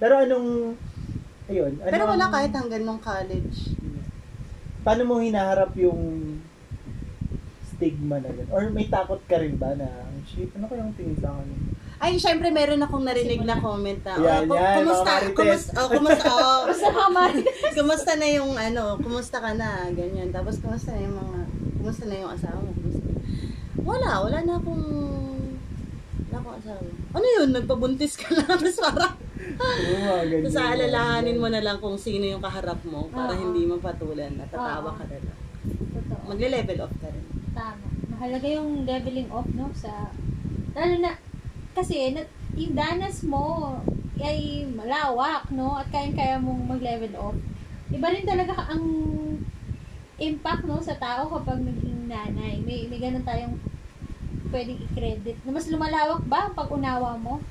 Pero 0.02 0.14
anong, 0.18 0.48
ayun. 1.46 1.72
Ano 1.78 1.92
Pero 1.94 2.04
wala 2.10 2.26
kahit 2.26 2.50
hanggang 2.50 2.82
nung 2.82 2.98
college. 2.98 3.78
Paano 4.82 5.06
mo 5.06 5.22
hinaharap 5.22 5.70
yung 5.78 6.34
stigma 7.70 8.18
na 8.18 8.34
gano'n? 8.34 8.50
Or 8.50 8.66
may 8.74 8.90
takot 8.90 9.22
ka 9.30 9.38
rin 9.38 9.54
ba 9.54 9.78
na, 9.78 9.86
shit, 10.26 10.50
ano 10.58 10.66
kayang 10.66 10.90
tingin 10.98 11.14
sa 11.22 11.30
akin? 11.30 11.78
Ay, 11.96 12.20
syempre 12.20 12.52
meron 12.52 12.82
akong 12.84 13.08
narinig 13.08 13.40
na 13.40 13.56
comment 13.56 14.00
na, 14.04 14.20
Yan, 14.20 14.44
oh, 14.44 14.56
yan, 14.58 14.76
kumusta, 14.84 15.12
kumusta, 15.32 15.72
oh, 15.80 15.88
kumusta, 15.88 16.28
oh, 16.36 16.92
kamar. 16.92 17.32
kumusta 17.72 18.12
na 18.20 18.28
yung 18.28 18.52
ano, 18.52 19.00
kumusta 19.00 19.40
ka 19.40 19.56
na, 19.56 19.88
ganyan. 19.94 20.28
Tapos 20.28 20.60
kumusta 20.60 20.92
na 20.92 21.00
yung 21.00 21.16
mga, 21.16 21.38
kumusta 21.86 22.10
na 22.10 22.18
yung 22.18 22.34
asawa 22.34 22.58
mo, 22.58 22.74
kumusta. 22.74 23.06
Wala, 23.86 24.10
wala 24.26 24.38
na 24.42 24.58
akong, 24.58 24.86
wala 26.18 26.36
akong 26.42 26.56
asawa. 26.58 26.82
Ano 27.14 27.26
yun, 27.38 27.48
nagpabuntis 27.54 28.18
ka 28.18 28.26
lang, 28.34 28.50
tapos 28.58 28.82
parang, 28.82 29.14
ganyan. 30.26 30.42
tapos 30.42 30.58
aalalahanin 30.58 31.38
mo 31.38 31.46
na 31.46 31.62
lang 31.62 31.78
kung 31.78 31.94
sino 31.94 32.26
yung 32.26 32.42
kaharap 32.42 32.82
mo 32.82 33.06
para 33.14 33.38
Oo. 33.38 33.38
hindi 33.38 33.70
mapatulan, 33.70 34.34
natatawa 34.34 34.90
Oo. 34.90 34.98
ka 34.98 35.06
na 35.06 35.18
lang. 35.22 35.38
Totoo. 35.94 36.22
Magle-level 36.26 36.78
off 36.82 36.94
ka 36.98 37.06
rin. 37.06 37.24
Tama. 37.54 37.86
Mahalaga 38.18 38.46
yung 38.50 38.82
leveling 38.82 39.30
off, 39.30 39.46
no? 39.54 39.70
Sa, 39.70 40.10
lalo 40.74 40.94
na, 40.98 41.14
kasi, 41.70 42.10
na, 42.18 42.26
yung 42.58 42.74
danas 42.74 43.22
mo 43.22 43.78
ay 44.18 44.66
malawak, 44.74 45.54
no? 45.54 45.78
At 45.78 45.86
kayang-kaya 45.94 46.42
mong 46.42 46.66
mag-level 46.66 47.14
off. 47.14 47.38
Iba 47.94 48.10
rin 48.10 48.26
talaga 48.26 48.74
ang 48.74 48.82
impact, 50.16 50.64
no, 50.64 50.80
sa 50.80 50.96
tao 50.96 51.28
kapag 51.28 51.60
naging 51.60 52.08
nanay. 52.08 52.60
May, 52.64 52.88
may 52.88 52.96
ganun 52.96 53.24
tayong 53.24 53.60
pwedeng 54.48 54.80
i-credit. 54.80 55.36
Na 55.44 55.50
mas 55.52 55.68
lumalawak 55.68 56.24
ba 56.24 56.48
ang 56.48 56.54
pag-unawa 56.56 57.20
mo? 57.20 57.44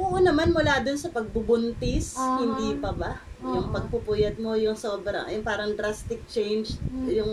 Oo 0.00 0.16
naman, 0.16 0.56
mula 0.56 0.80
dun 0.80 0.96
sa 0.96 1.12
pagbubuntis, 1.12 2.16
Aha. 2.16 2.40
hindi 2.40 2.80
pa 2.80 2.96
ba? 2.96 3.20
Yung 3.44 3.68
Oo. 3.68 3.74
pagpupuyat 3.76 4.40
mo, 4.40 4.56
yung 4.56 4.72
sobrang, 4.72 5.28
yung 5.28 5.44
parang 5.44 5.76
drastic 5.76 6.24
change, 6.24 6.80
Mm. 6.88 7.20
yung 7.20 7.32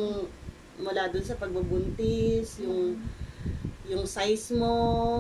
mula 0.79 1.07
dun 1.07 1.23
sa 1.23 1.39
pagbubuntis, 1.39 2.59
yung 2.59 2.99
yung 3.89 4.05
size 4.05 4.53
mo, 4.53 4.69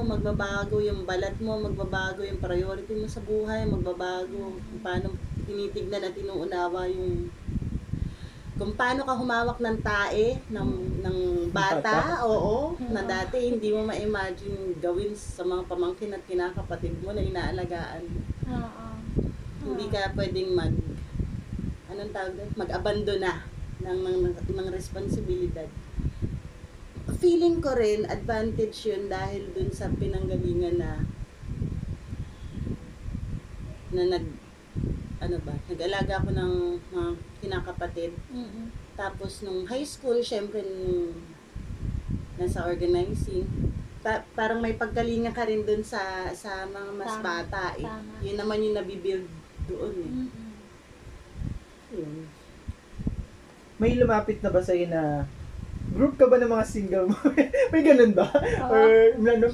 magbabago, 0.05 0.77
yung 0.77 1.01
balat 1.01 1.33
mo, 1.41 1.57
magbabago, 1.57 2.21
yung 2.21 2.37
priority 2.37 2.93
mo 2.93 3.09
sa 3.09 3.17
buhay, 3.17 3.65
magbabago, 3.65 4.53
kung 4.53 4.81
paano 4.85 5.09
tinitignan 5.49 6.05
at 6.05 6.13
inuunawa 6.13 6.85
yung 6.85 7.33
kung 8.59 8.75
paano 8.75 9.07
ka 9.07 9.15
humawak 9.15 9.63
ng 9.63 9.79
tae 9.79 10.35
ng, 10.51 10.71
ng 10.99 11.17
bata, 11.55 12.27
oo, 12.27 12.75
na 12.91 13.01
Oo. 13.01 13.07
dati 13.07 13.55
hindi 13.55 13.71
mo 13.71 13.87
ma-imagine 13.87 14.75
gawin 14.83 15.15
sa 15.15 15.47
mga 15.47 15.63
pamangkin 15.63 16.11
at 16.11 16.27
kinakapatid 16.27 16.99
mo 16.99 17.15
na 17.15 17.23
inaalagaan. 17.23 18.03
Oo. 18.51 18.87
Hindi 19.63 19.85
ka 19.87 20.11
pwedeng 20.11 20.51
mag, 20.51 20.75
anong 21.87 22.11
tawag 22.11 22.35
doon? 22.35 22.51
Mag-abandona 22.59 23.47
ng, 23.79 23.99
ng, 24.27 24.35
ng 24.51 24.67
responsibilidad. 24.75 25.71
Feeling 27.23 27.63
ko 27.63 27.79
rin, 27.79 28.11
advantage 28.11 28.91
yun 28.91 29.07
dahil 29.07 29.55
dun 29.55 29.71
sa 29.71 29.87
pinanggalingan 29.87 30.83
na 30.83 31.07
na 33.89 34.03
nag 34.05 34.48
ano 35.19 35.37
ba, 35.43 35.53
nag-alaga 35.67 36.23
ako 36.23 36.29
ng 36.31 36.53
mga 36.91 37.09
kinakapatid. 37.43 38.11
Mm-mm. 38.31 38.71
Tapos 38.95 39.43
nung 39.43 39.67
high 39.67 39.83
school, 39.83 40.19
syempre 40.23 40.63
nung 40.63 41.11
nasa 42.39 42.63
organizing, 42.63 43.43
pa- 43.99 44.23
parang 44.31 44.63
may 44.63 44.79
paggalinga 44.79 45.35
ka 45.35 45.43
rin 45.43 45.67
dun 45.67 45.83
sa 45.83 46.31
sa 46.31 46.63
mga 46.63 46.91
mas 46.95 47.13
Tama, 47.19 47.23
bata. 47.23 47.63
Eh. 47.75 47.83
tama. 47.83 48.15
Yun 48.23 48.37
naman 48.39 48.63
yung 48.63 48.75
nabibuild 48.79 49.27
doon 49.67 49.93
eh. 49.99 50.11
Mm-mm. 50.11 50.49
Yun. 51.99 52.15
May 53.79 53.95
lumapit 53.95 54.39
na 54.43 54.51
ba 54.51 54.59
sa'yo 54.59 54.87
na 54.87 55.23
group 55.95 56.15
ka 56.15 56.27
ba 56.27 56.39
ng 56.39 56.51
mga 56.51 56.65
single 56.67 57.07
mo? 57.11 57.17
may 57.71 57.81
ganun 57.83 58.11
ba? 58.15 58.27
Oo. 58.31 58.71
Or, 58.71 58.91
ano, 59.15 59.47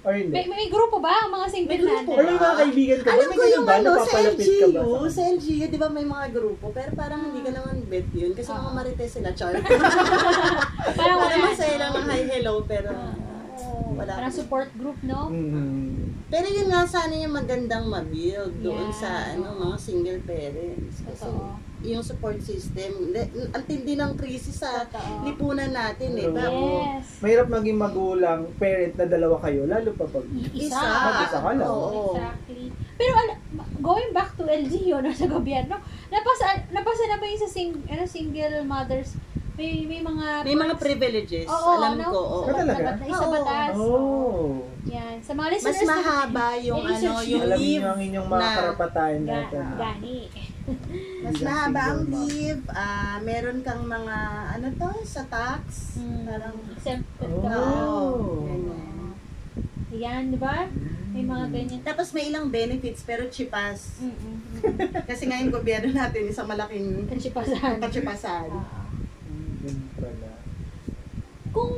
or 0.00 0.12
hindi? 0.12 0.32
May, 0.32 0.44
may 0.46 0.66
grupo 0.66 0.96
ba 0.98 1.12
ang 1.14 1.30
mga 1.30 1.46
single 1.46 1.70
May 1.70 1.78
grupo 1.78 2.10
Or 2.10 2.22
may 2.22 2.34
mga 2.34 2.56
kaibigan 2.58 2.98
ka 2.98 3.04
ba? 3.04 3.12
Alam 3.12 3.26
May 3.26 3.36
ko 3.36 3.44
yung 3.46 3.64
ba? 3.64 3.74
ano, 3.74 3.90
sa 3.90 3.98
Napapalapit 4.00 4.40
ka 4.40 4.66
ba 4.66 4.80
LGU, 4.80 4.88
sa- 4.98 5.10
sa 5.10 5.22
LGU, 5.30 5.64
di 5.66 5.78
ba 5.78 5.88
may 5.88 6.06
mga 6.06 6.26
grupo, 6.30 6.66
pero 6.70 6.90
parang 6.94 7.20
hindi 7.22 7.40
ka 7.40 7.50
naman 7.50 7.74
bet 7.84 8.08
yun, 8.12 8.32
kasi 8.32 8.48
mga 8.48 8.62
Oo. 8.62 8.74
marites 8.74 9.10
sila, 9.10 9.30
char. 9.30 9.52
Parang 9.60 10.96
Parang 10.96 11.18
wala. 11.20 11.46
masaya 11.46 11.76
lang 11.76 11.92
ang 11.92 12.08
hi 12.08 12.22
hello, 12.30 12.54
pero 12.64 12.90
Oo. 12.90 13.94
wala. 13.94 14.12
Parang 14.14 14.32
support 14.32 14.68
group, 14.74 14.96
no? 15.02 15.28
Mm. 15.28 16.16
Pero 16.26 16.46
yun 16.46 16.68
nga, 16.68 16.86
sana 16.86 17.12
yung 17.12 17.34
magandang 17.34 17.84
mabuild 17.84 18.54
doon 18.58 18.88
Yeah. 18.88 18.96
sa 18.96 19.10
ano 19.28 19.50
mga 19.60 19.76
single 19.76 20.20
parents. 20.22 21.02
Kasi 21.02 21.26
Totoo. 21.26 21.58
Yung 21.80 22.04
support 22.04 22.36
system, 22.38 23.08
ang 23.50 23.64
tindi 23.64 23.96
ng 23.96 24.12
krisis 24.12 24.60
sa 24.60 24.84
Totoo. 24.84 25.24
lipunan 25.24 25.72
natin, 25.72 26.12
eh. 26.12 26.28
Oo. 26.28 26.34
Ba? 26.34 26.44
Yes. 26.44 27.24
Mahirap 27.24 27.48
maging 27.48 27.78
magulang, 27.78 28.40
parent 28.60 28.94
na 28.94 29.06
dalawa 29.06 29.40
kayo, 29.40 29.64
lalo 29.64 29.88
pa 29.96 30.04
pag... 30.04 30.24
Isa. 30.52 30.76
Mag-isa 30.76 31.38
ka 31.40 31.50
lang. 31.56 31.64
Oo. 31.64 32.14
Exactly. 32.14 32.68
Pero 32.94 33.12
ala, 33.16 33.34
going 33.80 34.12
back 34.12 34.36
to 34.36 34.44
LGU 34.44 35.00
no, 35.00 35.08
sa 35.10 35.24
gobyerno, 35.24 35.80
napasa 36.08 36.68
napasa 36.68 37.02
na 37.06 37.16
ba 37.16 37.24
yung 37.24 37.40
sa 37.40 37.48
sing, 37.48 37.72
ano, 37.88 38.04
single 38.04 38.60
mothers? 38.62 39.16
May 39.56 39.84
may 39.84 40.00
mga 40.00 40.26
May 40.40 40.56
mga 40.56 40.74
privileges, 40.76 41.44
Oo, 41.44 41.68
alam 41.76 41.96
no? 41.96 42.08
ko. 42.08 42.16
oo. 42.16 42.38
Ah, 42.42 42.54
talaga? 42.54 42.80
Na, 42.80 42.92
na, 42.96 43.04
isa 43.04 43.24
Oo. 43.24 43.32
batas. 43.34 43.72
Oh. 43.76 44.48
Yan. 44.88 45.16
Sa 45.20 45.32
mga 45.32 45.48
Mas 45.48 45.54
listeners 45.60 45.84
na- 45.84 45.96
mahaba 45.96 46.48
yung 46.56 46.80
May 46.80 46.84
ano, 46.86 46.92
research 46.96 47.28
yung 47.28 47.44
Alam 47.44 47.58
leave. 47.60 47.76
niyo 47.76 47.88
ang 47.88 48.00
inyong 48.00 48.28
mga 48.28 48.40
na- 48.40 48.56
karapatan 48.56 49.14
natin. 49.22 49.64
gani. 49.76 50.18
Mas 51.20 51.36
mahaba 51.40 51.82
ang 51.92 52.02
leave. 52.06 52.62
ah 52.68 53.18
meron 53.20 53.60
kang 53.60 53.82
mga, 53.82 54.16
ano 54.52 54.66
to, 54.72 54.90
sa 55.04 55.22
tax. 55.24 55.96
Mm. 55.96 56.22
Parang, 56.24 56.56
Exempted 56.72 57.28
Oh. 57.28 57.40
ka 57.40 57.48
ba? 57.48 57.54
Oo. 57.54 58.16
Ganyan. 58.44 59.12
Yan, 59.92 60.22
di 60.30 60.38
ba? 60.38 60.70
May 61.10 61.22
mga 61.22 61.44
Mm. 61.44 61.52
ganyan. 61.52 61.80
Tapos 61.82 62.10
may 62.10 62.26
ilang 62.26 62.46
benefits, 62.48 63.02
pero 63.02 63.26
chipas. 63.26 63.98
Mm-mm. 63.98 64.36
Kasi 65.10 65.26
ngayon 65.26 65.50
gobyerno 65.50 65.90
natin, 65.90 66.26
isang 66.26 66.46
malaking 66.46 67.04
Kansipasan. 67.06 67.78
kachipasan. 67.78 68.46
Mm, 69.26 69.50
Ganun 69.60 69.88
pala. 69.94 70.30
kung 71.50 71.74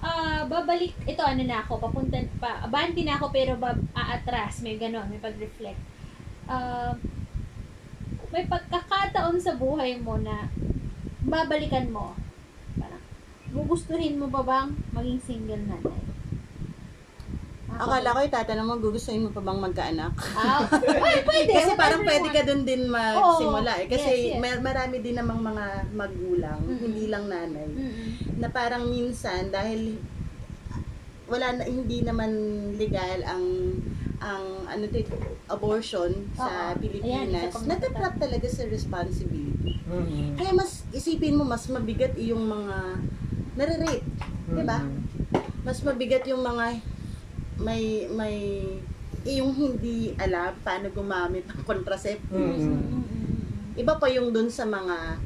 ah, 0.00 0.42
babalik, 0.44 0.96
ito 1.04 1.22
ano 1.22 1.42
na 1.42 1.60
ako, 1.60 1.78
papunta, 1.78 2.18
pa, 2.36 2.58
abanti 2.60 3.02
na 3.02 3.14
ako 3.14 3.30
pero 3.30 3.54
bab, 3.54 3.78
aatras, 3.92 4.58
may 4.60 4.74
gano'n, 4.74 5.06
may 5.06 5.20
pag-reflect. 5.20 5.78
Ah, 6.44 6.90
may 8.32 8.44
pagkakataon 8.44 9.36
sa 9.36 9.52
buhay 9.54 10.00
mo 10.00 10.16
na 10.16 10.48
babalikan 11.22 11.92
mo. 11.92 12.16
Parang, 12.74 13.04
gugustuhin 13.52 14.16
mo 14.16 14.26
ba 14.26 14.40
bang 14.40 14.68
maging 14.90 15.20
single 15.20 15.62
nanay? 15.62 16.00
Akala 17.72 18.12
ko 18.12 18.20
itatanong 18.22 18.66
mo, 18.66 18.74
gugustuhin 18.78 19.24
mo 19.24 19.30
pa 19.30 19.40
bang 19.40 19.60
magkaanak? 19.60 20.12
Ah, 20.32 20.60
ay, 21.08 21.24
pwede. 21.24 21.50
Kasi 21.50 21.72
parang 21.72 22.04
pwede 22.04 22.28
ka 22.28 22.44
dun 22.44 22.64
din 22.64 22.88
magsimula 22.88 23.72
eh. 23.80 23.86
Kasi 23.88 24.10
Yes, 24.28 24.28
yes. 24.30 24.40
may- 24.40 24.60
marami 24.60 24.96
din 25.00 25.16
namang 25.16 25.40
mga 25.40 25.66
magulang, 25.92 26.60
Mm-mm. 26.62 26.80
hindi 26.80 27.04
lang 27.08 27.28
nanay, 27.28 27.68
Mm-mm. 27.68 28.08
na 28.38 28.48
parang 28.48 28.88
minsan 28.88 29.48
dahil 29.48 29.96
wala 31.24 31.48
na, 31.54 31.64
hindi 31.64 32.04
naman 32.04 32.32
legal 32.76 33.24
ang 33.24 33.44
ang 34.22 34.70
ano 34.70 34.84
to, 34.86 35.02
abortion 35.50 36.30
sa 36.38 36.72
Oo. 36.72 36.78
Pilipinas, 36.78 37.26
Ayan, 37.26 37.34
isa 37.34 37.50
pang 37.58 37.66
natatrap 37.66 38.14
talaga 38.22 38.46
sa 38.46 38.62
responsibility. 38.70 39.82
Mm-mm. 39.90 40.38
Kaya 40.38 40.54
mas 40.54 40.86
isipin 40.94 41.34
mo 41.34 41.42
mas 41.42 41.66
mabigat 41.66 42.14
yung 42.14 42.46
mga 42.46 43.02
nare-rape, 43.58 44.06
di 44.54 44.62
ba? 44.62 44.78
Mm-mm. 44.78 45.66
Mas 45.66 45.82
mabigat 45.82 46.22
yung 46.30 46.42
mga 46.46 46.78
may 47.62 48.06
may 48.14 48.36
eh, 49.22 49.38
yung 49.38 49.54
hindi 49.54 50.14
alam 50.18 50.54
paano 50.62 50.90
gumamit 50.94 51.42
ng 51.50 51.62
contraceptives. 51.66 52.62
Mm-mm. 52.62 53.02
Mm-mm. 53.02 53.78
Iba 53.78 53.98
pa 53.98 54.06
yung 54.06 54.30
dun 54.30 54.46
sa 54.46 54.62
mga 54.62 55.18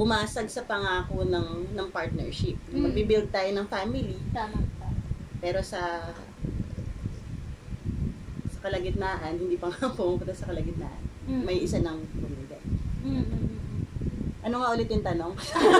bumasag 0.00 0.48
sa 0.48 0.64
pangako 0.64 1.28
ng 1.28 1.76
ng 1.76 1.88
partnership. 1.92 2.56
Mm. 2.72 2.88
Magbi-build 2.88 3.28
tayo 3.28 3.50
ng 3.52 3.66
family, 3.68 4.16
Tama. 4.32 4.56
tama. 4.80 4.96
pero 5.44 5.60
sa 5.60 6.08
kalagitnaan, 8.60 9.36
hindi 9.36 9.56
pa 9.56 9.68
nga 9.68 9.90
pumunta 9.96 10.32
sa 10.32 10.48
kalagitnaan. 10.48 11.02
Mm. 11.28 11.42
May 11.44 11.64
isa 11.64 11.80
nang 11.80 12.00
bumigay. 12.16 12.62
Mm-mm. 13.04 13.44
Ano 14.40 14.56
nga 14.60 14.72
ulit 14.72 14.88
yung 14.88 15.04
tanong? 15.04 15.32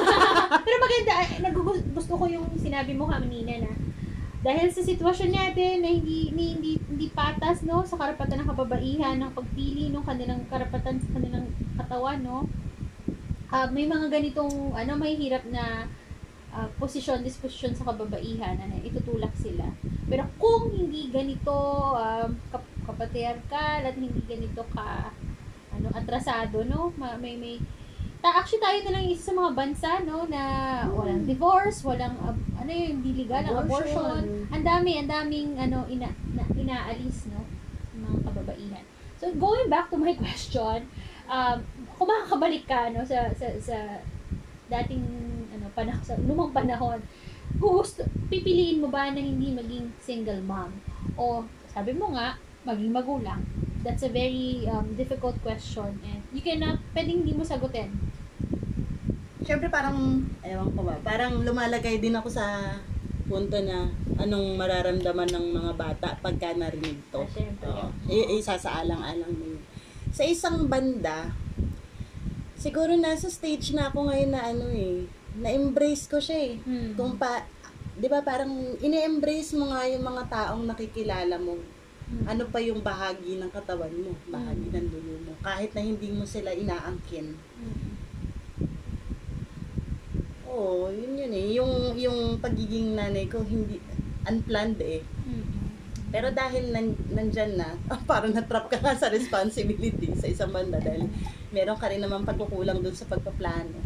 Pero 0.64 0.76
maganda, 0.76 1.14
gusto 1.96 2.12
ko 2.16 2.24
yung 2.28 2.48
sinabi 2.60 2.92
mo 2.92 3.08
kanina 3.08 3.64
na 3.64 3.72
dahil 4.40 4.72
sa 4.72 4.80
sitwasyon 4.80 5.36
natin 5.36 5.84
na 5.84 5.88
hindi, 5.92 6.32
hindi, 6.32 6.46
hindi, 6.56 6.72
hindi 6.88 7.06
patas 7.12 7.60
no 7.60 7.84
sa 7.84 8.00
karapatan 8.00 8.40
ng 8.40 8.48
kababaihan 8.48 9.20
ng 9.20 9.36
pagpili 9.36 9.92
ng 9.92 10.00
kanilang 10.00 10.40
karapatan 10.48 10.96
sa 10.96 11.12
kanilang 11.12 11.44
katawan 11.76 12.24
no 12.24 12.48
Ah, 13.50 13.66
may 13.66 13.82
mga 13.82 14.06
ganitong 14.14 14.70
ano 14.78 14.94
may 14.94 15.18
hirap 15.18 15.42
na 15.50 15.90
ah, 16.54 16.70
posisyon, 16.78 17.26
disposisyon 17.26 17.74
sa 17.74 17.82
kababaihan, 17.82 18.54
ano, 18.54 18.78
itutulak 18.86 19.34
sila. 19.34 19.66
Pero 20.06 20.22
kung 20.38 20.70
hindi 20.70 21.10
ganito 21.10 21.50
um, 21.98 22.30
kap- 22.54 22.69
kapatriarkal 22.92 23.80
at 23.86 23.94
hindi 23.94 24.20
ganito 24.26 24.62
ka 24.74 25.14
ano 25.70 25.86
atrasado 25.94 26.66
no? 26.66 26.90
Ma- 26.98 27.16
may 27.16 27.38
may 27.38 27.56
ta 28.20 28.36
actually 28.36 28.60
tayo 28.60 28.78
na 28.84 28.92
lang 29.00 29.08
isa 29.08 29.32
sa 29.32 29.38
mga 29.38 29.50
bansa 29.56 29.90
no 30.04 30.28
na 30.28 30.42
walang 30.92 31.24
divorce 31.24 31.80
walang 31.80 32.12
ab- 32.20 32.48
ano 32.60 32.68
yung 32.68 33.00
hindi 33.00 33.24
legal 33.24 33.40
ang 33.40 33.64
abortion. 33.64 34.44
ang 34.52 34.64
dami 34.64 35.00
ang 35.00 35.08
daming 35.08 35.56
ano 35.56 35.88
ina, 35.88 36.12
na, 36.36 36.44
inaalis 36.52 37.32
no 37.32 37.40
ng 37.96 38.00
mga 38.04 38.18
kababaihan. 38.28 38.84
So 39.16 39.32
going 39.40 39.72
back 39.72 39.88
to 39.88 39.96
my 39.96 40.12
question 40.20 40.84
um 41.30 41.56
kung 41.96 42.08
makakabalik 42.12 42.68
ka 42.68 42.92
no 42.92 43.00
sa 43.08 43.32
sa 43.32 43.56
sa 43.56 43.76
dating 44.68 45.04
ano 45.56 45.66
panahon 45.72 46.04
sa 46.04 46.20
lumang 46.20 46.52
panahon 46.52 47.00
gusto 47.56 48.04
pipiliin 48.30 48.78
mo 48.84 48.92
ba 48.92 49.10
na 49.10 49.18
hindi 49.18 49.50
maging 49.50 49.96
single 49.96 50.44
mom? 50.44 50.70
O 51.16 51.42
sabi 51.72 51.96
mo 51.96 52.12
nga 52.12 52.36
maging 52.64 52.92
magulang 52.92 53.40
that's 53.80 54.04
a 54.04 54.12
very 54.12 54.68
um, 54.68 54.92
difficult 54.96 55.36
question 55.40 55.96
and 56.04 56.20
you 56.34 56.44
cannot 56.44 56.76
pwedeng 56.92 57.24
hindi 57.24 57.32
mo 57.32 57.44
sagutin 57.44 57.88
Siyempre 59.40 59.72
parang, 59.72 60.20
ewan 60.44 60.70
ko 60.76 60.84
ba, 60.84 60.94
parang 61.00 61.40
lumalagay 61.40 61.96
din 61.96 62.12
ako 62.12 62.28
sa 62.28 62.76
punto 63.24 63.56
na 63.58 63.88
anong 64.20 64.54
mararamdaman 64.54 65.26
ng 65.26 65.46
mga 65.56 65.72
bata 65.80 66.08
pagka 66.20 66.52
narinig 66.52 67.00
to. 67.08 67.24
Oo. 67.64 67.86
I- 68.10 68.36
isa 68.36 68.60
sa 68.60 68.84
alang-alang 68.84 69.32
yun. 69.32 69.58
Sa 70.12 70.26
isang 70.28 70.68
banda, 70.68 71.32
siguro 72.60 72.92
nasa 73.00 73.32
stage 73.32 73.72
na 73.72 73.88
ako 73.88 74.12
ngayon 74.12 74.30
na 74.30 74.42
ano 74.54 74.66
eh, 74.68 75.08
na-embrace 75.40 76.04
ko 76.04 76.20
siya 76.20 76.38
eh. 76.52 76.54
Hmm. 76.60 76.92
Kung 76.92 77.16
pa, 77.16 77.48
di 77.96 78.12
ba 78.12 78.20
parang 78.20 78.76
ini-embrace 78.78 79.56
mo 79.56 79.72
nga 79.72 79.88
yung 79.88 80.04
mga 80.04 80.22
taong 80.28 80.68
nakikilala 80.68 81.40
mo. 81.40 81.56
Ano 82.26 82.42
pa 82.50 82.58
yung 82.58 82.82
bahagi 82.82 83.38
ng 83.38 83.50
katawan 83.54 83.94
mo, 83.94 84.10
bahagi 84.26 84.66
ng 84.66 84.86
dulo 84.90 85.14
mo. 85.30 85.32
Kahit 85.46 85.70
na 85.74 85.82
hindi 85.82 86.10
mo 86.10 86.26
sila 86.26 86.50
inaangkin. 86.50 87.38
Hmm. 87.38 87.90
Oo, 90.50 90.90
yun 90.90 91.14
yun 91.14 91.32
eh. 91.32 91.46
Yung, 91.54 91.72
yung 91.94 92.18
pagiging 92.42 92.98
nanay 92.98 93.30
ko, 93.30 93.46
hindi, 93.46 93.78
unplanned 94.26 94.82
eh. 94.82 95.06
Hmm. 95.06 95.46
Pero 96.10 96.34
dahil 96.34 96.74
nan, 96.74 96.98
nandyan 97.14 97.54
na, 97.54 97.78
ah, 97.94 98.02
parang 98.02 98.34
natrap 98.34 98.66
ka 98.66 98.82
nga 98.82 98.98
sa 98.98 99.06
responsibility 99.06 100.10
sa 100.18 100.26
isang 100.26 100.50
banda 100.50 100.82
dahil 100.82 101.06
meron 101.54 101.78
ka 101.78 101.86
rin 101.86 102.02
naman 102.02 102.26
pagkukulang 102.26 102.82
dun 102.82 102.94
sa 102.94 103.06
pagpaplano. 103.06 103.78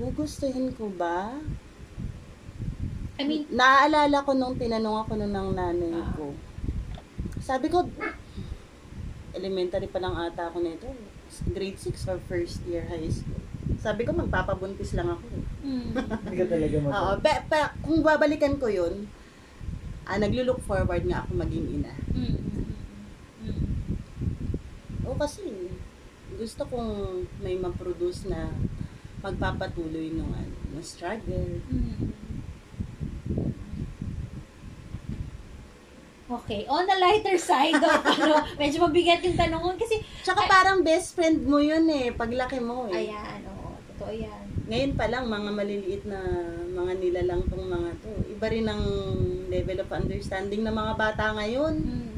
Gugustuhin 0.00 0.72
ko 0.72 0.88
ba? 0.88 1.36
I 3.14 3.22
mean 3.22 3.46
Naaalala 3.48 4.26
ko 4.26 4.34
nung 4.34 4.58
tinanong 4.58 5.06
ako 5.06 5.12
nun 5.14 5.30
ng 5.30 5.50
nanay 5.52 5.94
Ah. 5.94 6.10
ko. 6.12 6.34
Sabi 7.38 7.68
ko, 7.68 7.86
elementary 9.30 9.86
pa 9.86 9.98
lang 9.98 10.14
ata 10.14 10.48
ako 10.48 10.58
nito. 10.58 10.88
Grade 11.48 11.76
6 11.76 11.94
or 12.06 12.18
first 12.24 12.62
year 12.64 12.86
high 12.86 13.06
school. 13.06 13.38
Sabi 13.76 14.02
ko, 14.02 14.10
magpapabuntis 14.12 14.94
lang 14.94 15.08
ako. 15.08 15.26
hmm. 15.60 15.92
Hindi 16.24 16.36
ka 16.36 16.46
talaga 16.48 16.76
mag- 16.80 16.94
Oo, 16.94 17.12
pe, 17.20 17.32
pe, 17.46 17.58
kung 17.80 18.00
babalikan 18.00 18.56
ko 18.56 18.66
yun, 18.66 19.06
ah, 20.04 20.16
naglo-look 20.16 20.62
forward 20.62 21.04
nga 21.04 21.22
ako 21.22 21.30
maging 21.36 21.66
ina. 21.74 21.92
Hmm. 22.10 22.38
Hmm. 23.40 23.64
O 25.04 25.14
kasi, 25.14 25.44
gusto 26.34 26.64
kong 26.64 26.92
may 27.38 27.54
ma-produce 27.54 28.24
na 28.24 28.48
magpapatuloy 29.20 30.12
nung 30.12 30.32
ano, 30.32 30.54
ng 30.72 30.84
struggle. 30.84 31.60
Hmm. 31.68 32.08
Okay, 36.34 36.66
on 36.66 36.82
the 36.82 36.96
lighter 36.98 37.38
side 37.38 37.78
of 37.78 38.00
ano, 38.16 38.42
medyo 38.58 38.82
mabigat 38.82 39.22
yung 39.22 39.38
tanong 39.38 39.78
kasi 39.78 40.02
Tsaka 40.20 40.42
Ay- 40.42 40.50
parang 40.50 40.78
best 40.82 41.14
friend 41.14 41.46
mo 41.46 41.62
yun 41.62 41.86
eh, 41.86 42.10
paglaki 42.10 42.58
mo 42.58 42.90
eh. 42.90 43.06
ayan, 43.06 43.40
oo, 43.46 43.76
totoo 43.94 44.10
yan. 44.10 44.42
Ngayon 44.64 44.92
pa 44.96 45.06
lang, 45.06 45.28
mga 45.28 45.50
maliliit 45.52 46.02
na 46.08 46.18
mga 46.72 46.92
nilalang 46.96 47.44
tong 47.46 47.68
mga 47.68 47.90
to. 48.00 48.10
Iba 48.32 48.46
rin 48.48 48.64
ang 48.64 48.82
level 49.46 49.78
of 49.78 49.92
understanding 49.92 50.64
ng 50.64 50.72
mga 50.72 50.92
bata 50.96 51.36
ngayon. 51.36 51.74
Hmm. 51.84 52.10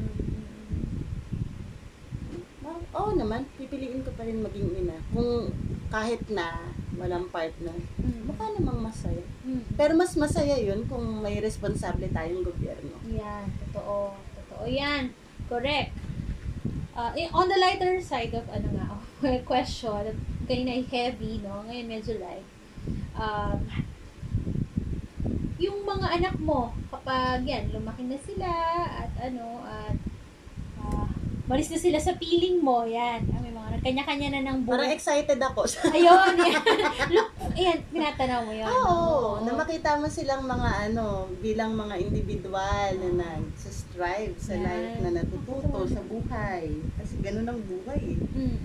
Oo 2.97 3.11
oh, 3.11 3.11
naman, 3.13 3.45
pipiliin 3.59 4.01
ko 4.01 4.09
pa 4.15 4.25
rin 4.25 4.41
maging 4.41 4.73
ina. 4.73 4.97
Kung 5.11 5.53
kahit 5.91 6.23
na 6.31 6.71
walang 6.95 7.29
partner, 7.29 7.75
Hmm. 7.99 8.16
Mukha 8.27 8.45
namang 8.59 8.83
masaya. 8.83 9.23
Hmm. 9.47 9.63
Pero 9.79 9.95
mas 9.95 10.13
masaya 10.19 10.59
yun 10.59 10.83
kung 10.91 11.23
may 11.23 11.39
responsable 11.39 12.11
tayong 12.11 12.43
gobyerno. 12.43 12.99
Yan, 13.07 13.47
totoo. 13.63 14.13
Totoo 14.35 14.65
yan. 14.67 15.15
Correct. 15.47 15.95
Uh, 16.97 17.13
on 17.31 17.47
the 17.47 17.55
lighter 17.61 18.01
side 18.03 18.33
of 18.35 18.43
ano 18.51 18.67
nga, 18.75 18.87
of 18.99 19.45
question, 19.47 20.17
kanina 20.43 20.75
ay 20.75 20.83
heavy, 20.91 21.39
no? 21.39 21.63
Ngayon 21.65 21.87
medyo 21.87 22.19
light. 22.19 22.47
Um, 23.15 23.63
yung 25.57 25.85
mga 25.85 26.07
anak 26.21 26.35
mo, 26.37 26.73
kapag 26.93 27.41
yan, 27.45 27.73
lumaki 27.73 28.05
na 28.05 28.19
sila, 28.21 28.49
at 29.05 29.11
ano, 29.17 29.65
at 29.65 29.97
uh, 30.81 31.09
malis 31.49 31.73
na 31.73 31.79
sila 31.81 31.97
sa 31.97 32.13
piling 32.13 32.61
mo, 32.61 32.85
yan. 32.85 33.25
Mga 33.25 33.46
kanya-kanya 33.87 34.27
na 34.35 34.51
ng 34.51 34.67
Parang 34.67 34.83
buhay. 34.83 34.99
excited 34.99 35.39
ako. 35.39 35.63
Ayun. 35.95 36.35
Look, 37.15 37.29
ayan, 37.55 37.79
tinatanaw 37.87 38.43
mo 38.43 38.51
yun. 38.51 38.67
Oo, 38.67 39.47
na 39.47 39.55
makita 39.55 39.95
mo 39.95 40.11
silang 40.11 40.43
mga 40.43 40.91
ano, 40.91 41.31
bilang 41.39 41.71
mga 41.71 41.95
individual 41.95 42.91
na 42.99 43.09
nag-strive 43.23 44.35
sa 44.35 44.59
Yan. 44.59 44.63
life 44.67 44.95
na 44.99 45.23
natututo 45.23 45.87
sa 45.87 46.03
buhay. 46.03 46.67
Kasi 46.99 47.13
ganun 47.23 47.47
ang 47.47 47.63
buhay 47.63 48.19
eh. 48.19 48.19
Mm. 48.35 48.59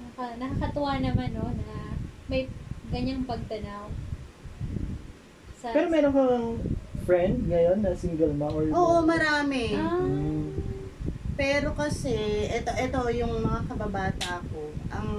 Nakaka, 0.00 0.24
nakakatuwa 0.40 0.92
naman, 1.04 1.28
no, 1.36 1.52
na 1.52 1.92
may 2.32 2.48
ganyang 2.88 3.28
pagtanaw. 3.28 3.92
Sa, 5.60 5.68
Pero 5.68 5.86
meron 5.92 6.16
kang 6.16 6.48
friend 7.04 7.44
ngayon 7.44 7.84
na 7.84 7.92
single 7.92 8.32
mom 8.32 8.56
or 8.56 8.64
Oo, 8.72 9.04
marami. 9.04 9.76
Ah. 9.76 10.00
Mm. 10.00 10.80
Pero 11.32 11.72
kasi, 11.72 12.12
ito, 12.46 12.70
ito 12.70 13.00
yung 13.10 13.40
mga 13.40 13.60
kababata 13.66 14.44
ko, 14.46 14.68
ang 14.88 15.10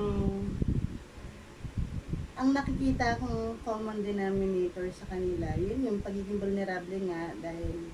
ang 2.34 2.50
nakikita 2.52 3.18
kong 3.18 3.56
common 3.62 4.02
denominator 4.02 4.90
sa 4.92 5.06
kanila, 5.08 5.54
yun 5.56 5.80
yung 5.82 6.00
pagiging 6.02 6.38
vulnerable 6.38 6.98
nga 7.08 7.32
dahil 7.40 7.88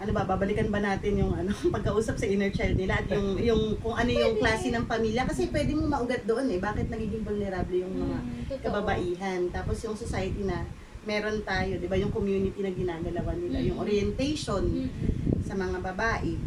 ano 0.00 0.16
ba, 0.16 0.24
babalikan 0.24 0.72
ba 0.72 0.80
natin 0.80 1.20
yung 1.20 1.36
ano, 1.36 1.52
pagkausap 1.76 2.16
sa 2.16 2.24
inner 2.24 2.48
child 2.48 2.80
nila 2.80 2.96
at 2.96 3.08
yung, 3.12 3.36
yung 3.36 3.62
kung 3.76 3.92
ano 3.92 4.08
yung 4.08 4.40
klase 4.40 4.72
ng 4.72 4.88
pamilya. 4.88 5.28
Kasi 5.28 5.52
pwede 5.52 5.76
mo 5.76 5.84
maugat 5.84 6.24
doon 6.24 6.48
eh, 6.48 6.56
bakit 6.56 6.88
nagiging 6.88 7.20
vulnerable 7.20 7.76
yung 7.76 7.94
mga 7.98 8.18
Mm, 8.50 8.58
kababaihan. 8.64 9.40
Tapos 9.52 9.76
yung 9.84 9.94
society 9.94 10.42
na 10.42 10.64
meron 11.00 11.40
tayo, 11.42 11.78
'di 11.78 11.86
ba, 11.86 11.94
yung 11.94 12.10
community 12.10 12.60
na 12.60 12.72
ginagalawan 12.72 13.38
nila, 13.38 13.60
yung 13.62 13.78
Mm. 13.78 13.84
orientation. 13.84 14.62
Mm, 14.64 14.88
mm, 14.88 15.19
sa 15.50 15.58
mga 15.58 15.82
babae. 15.82 16.38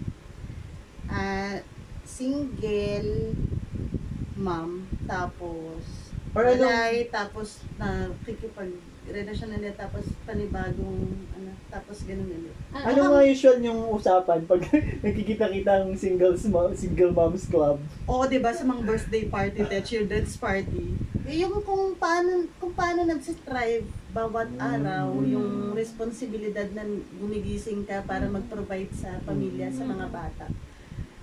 Ah, 1.12 1.60
single 2.08 3.36
mom, 4.40 4.88
tapos 5.04 5.84
Or 6.32 6.48
ano, 6.48 6.66
walay, 6.66 7.12
tapos 7.12 7.62
na 7.76 8.10
kikipag 8.24 8.72
relasyon 9.04 9.52
na 9.52 9.60
nila, 9.60 9.76
tapos 9.76 10.08
panibagong 10.24 11.12
ano, 11.36 11.52
tapos 11.68 12.08
ganun 12.08 12.32
ulit. 12.32 12.56
Ah, 12.72 12.96
ano 12.96 13.12
nga 13.12 13.28
usual 13.28 13.60
yung 13.60 13.92
usapan 13.92 14.48
pag 14.48 14.64
nagkikita-kita 15.06 15.84
ang 15.84 15.92
singles 16.00 16.48
mo, 16.48 16.72
single 16.72 17.12
moms 17.12 17.52
club? 17.52 17.78
Oo, 18.08 18.24
'di 18.24 18.40
ba 18.40 18.56
sa 18.56 18.64
mga 18.64 18.88
birthday 18.88 19.28
party, 19.28 19.68
the 19.68 19.84
children's 19.84 20.40
party. 20.40 20.96
Eh, 21.28 21.44
yung 21.44 21.60
kung 21.62 21.94
paano 22.00 22.48
kung 22.58 22.72
paano 22.72 23.04
nagsistrive 23.04 23.84
bawat 24.14 24.50
araw, 24.62 25.10
Mm. 25.18 25.26
yung 25.34 25.52
responsibilidad 25.74 26.70
na 26.72 26.86
gumigising 27.18 27.82
ka 27.84 28.06
para 28.06 28.30
Mm. 28.30 28.38
mag-provide 28.38 28.94
sa 28.94 29.18
pamilya, 29.26 29.74
sa 29.74 29.84
Mm. 29.84 29.92
mga 29.98 30.08
bata. 30.14 30.46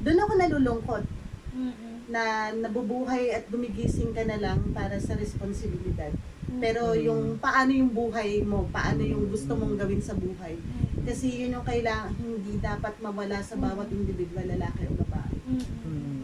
Doon 0.03 0.19
ako 0.19 0.33
nalulungkot 0.35 1.05
mm, 1.51 1.67
mm, 1.67 1.97
na 2.11 2.23
nabubuhay 2.53 3.31
at 3.31 3.47
gumigising 3.47 4.11
ka 4.11 4.23
na 4.23 4.39
lang 4.39 4.59
para 4.71 4.99
sa 4.99 5.15
responsibilidad. 5.15 6.11
mm, 6.47 6.59
Pero 6.59 6.95
Mm. 6.95 7.03
yung 7.07 7.23
paano 7.39 7.71
yung 7.71 7.91
buhay 7.91 8.43
mo, 8.43 8.67
paano 8.71 9.03
yung 9.03 9.31
gusto 9.31 9.55
mong 9.55 9.79
gawin 9.79 10.03
sa 10.03 10.15
buhay. 10.15 10.59
mm, 10.59 11.07
Kasi 11.07 11.43
yun 11.43 11.55
yung 11.55 11.67
kailangan, 11.67 12.11
hindi 12.15 12.59
dapat 12.59 12.99
mawala 12.99 13.39
sa 13.41 13.55
bawat 13.55 13.87
individual, 13.91 14.47
lalaki 14.47 14.83
o 14.87 14.95
babae. 14.99 15.37
mm, 15.47 15.55
mm. 15.55 15.67
Hmm. 15.87 16.23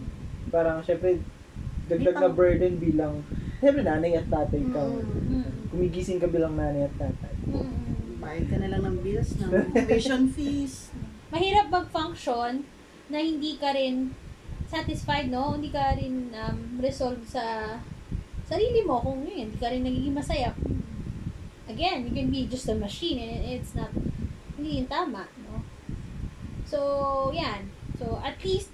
Parang 0.50 0.82
syempre 0.82 1.22
dagdag 1.86 2.18
na 2.18 2.30
burden 2.30 2.74
bilang 2.78 3.22
syempre 3.60 3.82
nanay 3.82 4.16
at 4.16 4.26
tatay 4.28 4.62
ka. 4.68 4.82
Mm. 4.82 5.42
Mm. 5.42 5.50
Kumigising 5.72 6.20
ka 6.20 6.28
bilang 6.28 6.56
nanay 6.56 6.86
at 6.88 6.94
tatay. 7.00 7.32
Mm, 7.46 7.64
mm. 7.64 8.20
Bayad 8.20 8.44
ka 8.50 8.56
na 8.60 8.70
lang 8.72 8.82
ng 8.84 8.98
bills, 9.00 9.30
ng 9.38 9.52
tuition 9.86 10.28
fees. 10.28 10.92
Mahirap 11.32 11.68
mag-function 11.72 12.64
na 13.10 13.18
hindi 13.22 13.58
ka 13.58 13.72
rin 13.74 14.14
satisfied, 14.66 15.30
no? 15.30 15.54
Hindi 15.54 15.70
ka 15.70 15.94
rin 15.94 16.34
um, 16.34 16.82
resolve 16.82 17.22
sa 17.22 17.78
sarili 18.46 18.82
mo 18.86 19.02
kung 19.02 19.26
yun, 19.26 19.50
hindi 19.50 19.58
ka 19.58 19.70
rin 19.70 19.82
nagiging 19.82 20.14
masaya. 20.14 20.54
Again, 21.66 22.06
you 22.06 22.14
can 22.14 22.30
be 22.30 22.46
just 22.46 22.70
a 22.70 22.78
machine 22.78 23.18
and 23.18 23.42
it's 23.58 23.74
not, 23.74 23.90
hindi 24.54 24.82
yun 24.82 24.86
tama, 24.86 25.26
no? 25.42 25.66
So, 26.66 27.30
yan. 27.34 27.70
So, 27.98 28.22
at 28.22 28.38
least, 28.42 28.70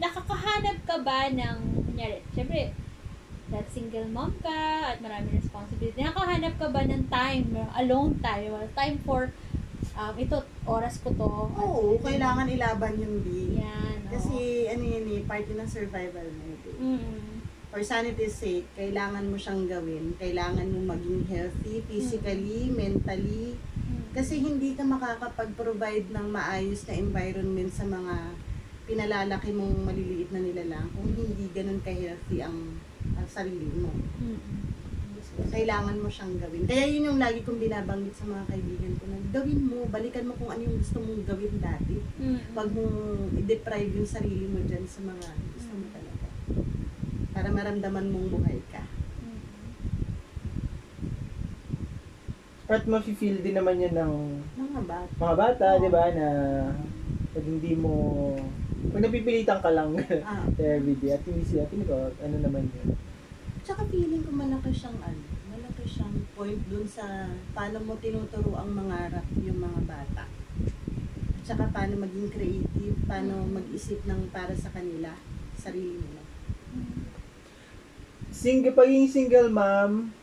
nakakahanap 0.00 0.80
ka 0.88 1.04
ba 1.04 1.28
ng, 1.28 1.84
kunyari, 1.84 2.24
syempre, 2.32 2.72
that 3.50 3.66
single 3.70 4.06
mom 4.10 4.30
ka 4.40 4.94
at 4.94 5.02
maraming 5.02 5.36
responsibility. 5.36 5.98
Nakakahanap 5.98 6.54
ka 6.56 6.66
ba 6.70 6.82
ng 6.86 7.04
time, 7.10 7.46
alone 7.76 8.14
time, 8.22 8.54
time 8.72 8.96
for, 9.02 9.30
um, 9.94 10.14
ito, 10.14 10.38
oras 10.64 11.02
ko 11.02 11.10
to. 11.10 11.30
Oo, 11.54 11.98
kailangan 11.98 12.46
ilaban 12.46 12.94
yung 12.98 13.20
B. 13.26 13.58
Yan. 13.58 14.06
Kasi 14.10 14.66
ano 14.70 14.82
yun 14.82 15.06
eh, 15.14 15.20
part 15.26 15.46
yun 15.46 15.58
ng 15.62 15.70
survival 15.70 16.26
mode. 16.30 16.64
eh. 16.66 16.76
Mm. 16.78 17.26
For 17.70 17.86
sanity's 17.86 18.34
sake, 18.34 18.66
kailangan 18.74 19.30
mo 19.30 19.38
siyang 19.38 19.70
gawin. 19.70 20.18
Kailangan 20.18 20.66
mo 20.66 20.90
maging 20.90 21.22
healthy, 21.30 21.86
physically, 21.86 22.66
mentally. 22.66 23.54
Mm. 23.54 24.10
Kasi 24.10 24.42
hindi 24.42 24.74
ka 24.74 24.82
makakapag-provide 24.82 26.10
ng 26.10 26.26
maayos 26.34 26.82
na 26.86 26.98
environment 26.98 27.70
sa 27.70 27.86
mga 27.86 28.34
pinalalaki 28.90 29.54
mong 29.54 29.86
maliliit 29.86 30.34
na 30.34 30.42
nila 30.42 30.64
lang 30.66 30.90
kung 30.90 31.14
hindi 31.14 31.46
ganun 31.54 31.78
ka-healthy 31.78 32.42
ang, 32.42 32.82
ang 33.14 33.28
sarili 33.28 33.66
mo. 33.76 33.90
Mm. 34.20 34.40
Kailangan 35.40 35.96
mo 35.96 36.08
siyang 36.10 36.36
gawin. 36.36 36.68
Kaya 36.68 36.84
yun 36.84 37.06
yung 37.08 37.20
lagi 37.22 37.40
kong 37.40 37.62
binabanggit 37.62 38.12
sa 38.12 38.28
mga 38.28 38.44
kaibigan 38.50 38.92
ko 38.98 39.04
na 39.08 39.18
gawin 39.30 39.60
mo, 39.62 39.88
balikan 39.88 40.26
mo 40.26 40.34
kung 40.36 40.50
ano 40.50 40.62
yung 40.62 40.78
gusto 40.78 40.98
mong 40.98 41.22
gawin 41.24 41.54
dati. 41.58 41.96
Mm. 42.18 42.38
Huwag 42.52 42.70
mong 42.70 42.96
i-deprive 43.38 43.92
yung 43.94 44.10
sarili 44.10 44.44
mo 44.44 44.60
dyan 44.66 44.84
sa 44.84 45.00
mga 45.00 45.26
gusto 45.56 45.72
mo 45.72 45.86
talaga. 45.90 46.26
Para 47.30 47.48
maramdaman 47.48 48.10
mong 48.10 48.28
buhay 48.30 48.58
ka. 48.68 48.82
At 52.70 52.86
mafe-feel 52.86 53.42
din 53.42 53.58
naman 53.58 53.82
yan 53.82 53.98
ng 53.98 54.14
Mga 54.54 54.80
bata. 54.86 55.10
mga 55.18 55.34
bata, 55.34 55.66
di 55.82 55.90
ba, 55.90 56.04
na 56.14 56.26
pag 57.30 57.42
hindi 57.42 57.72
mo, 57.74 57.92
pag 58.88 59.04
napipilitan 59.04 59.60
ka 59.60 59.70
lang 59.70 59.92
Ah. 60.24 60.48
everyday, 60.56 61.12
at 61.12 61.24
least, 61.28 61.52
at 61.60 61.68
least, 61.68 61.92
ano 61.92 62.36
naman 62.40 62.64
yun. 62.72 62.96
Tsaka 63.60 63.84
feeling 63.92 64.24
ko 64.24 64.32
malaki 64.32 64.72
siyang 64.72 64.96
ano, 65.04 65.20
malaki 65.52 65.84
siyang 65.84 66.16
point 66.32 66.60
dun 66.72 66.88
sa 66.88 67.28
paano 67.52 67.76
mo 67.84 68.00
tinuturo 68.00 68.56
ang 68.56 68.72
mangarap 68.72 69.28
yung 69.36 69.60
mga 69.60 69.80
bata. 69.84 70.24
At 71.36 71.44
saka 71.44 71.68
paano 71.68 72.00
maging 72.00 72.32
creative, 72.32 72.96
paano 73.04 73.44
mag-isip 73.52 74.00
ng 74.08 74.32
para 74.32 74.56
sa 74.56 74.72
kanila, 74.72 75.12
sarili 75.60 76.00
nila. 76.00 76.22
Single, 78.32 78.72
pagiging 78.72 79.10
single 79.12 79.50
mom, 79.52 80.16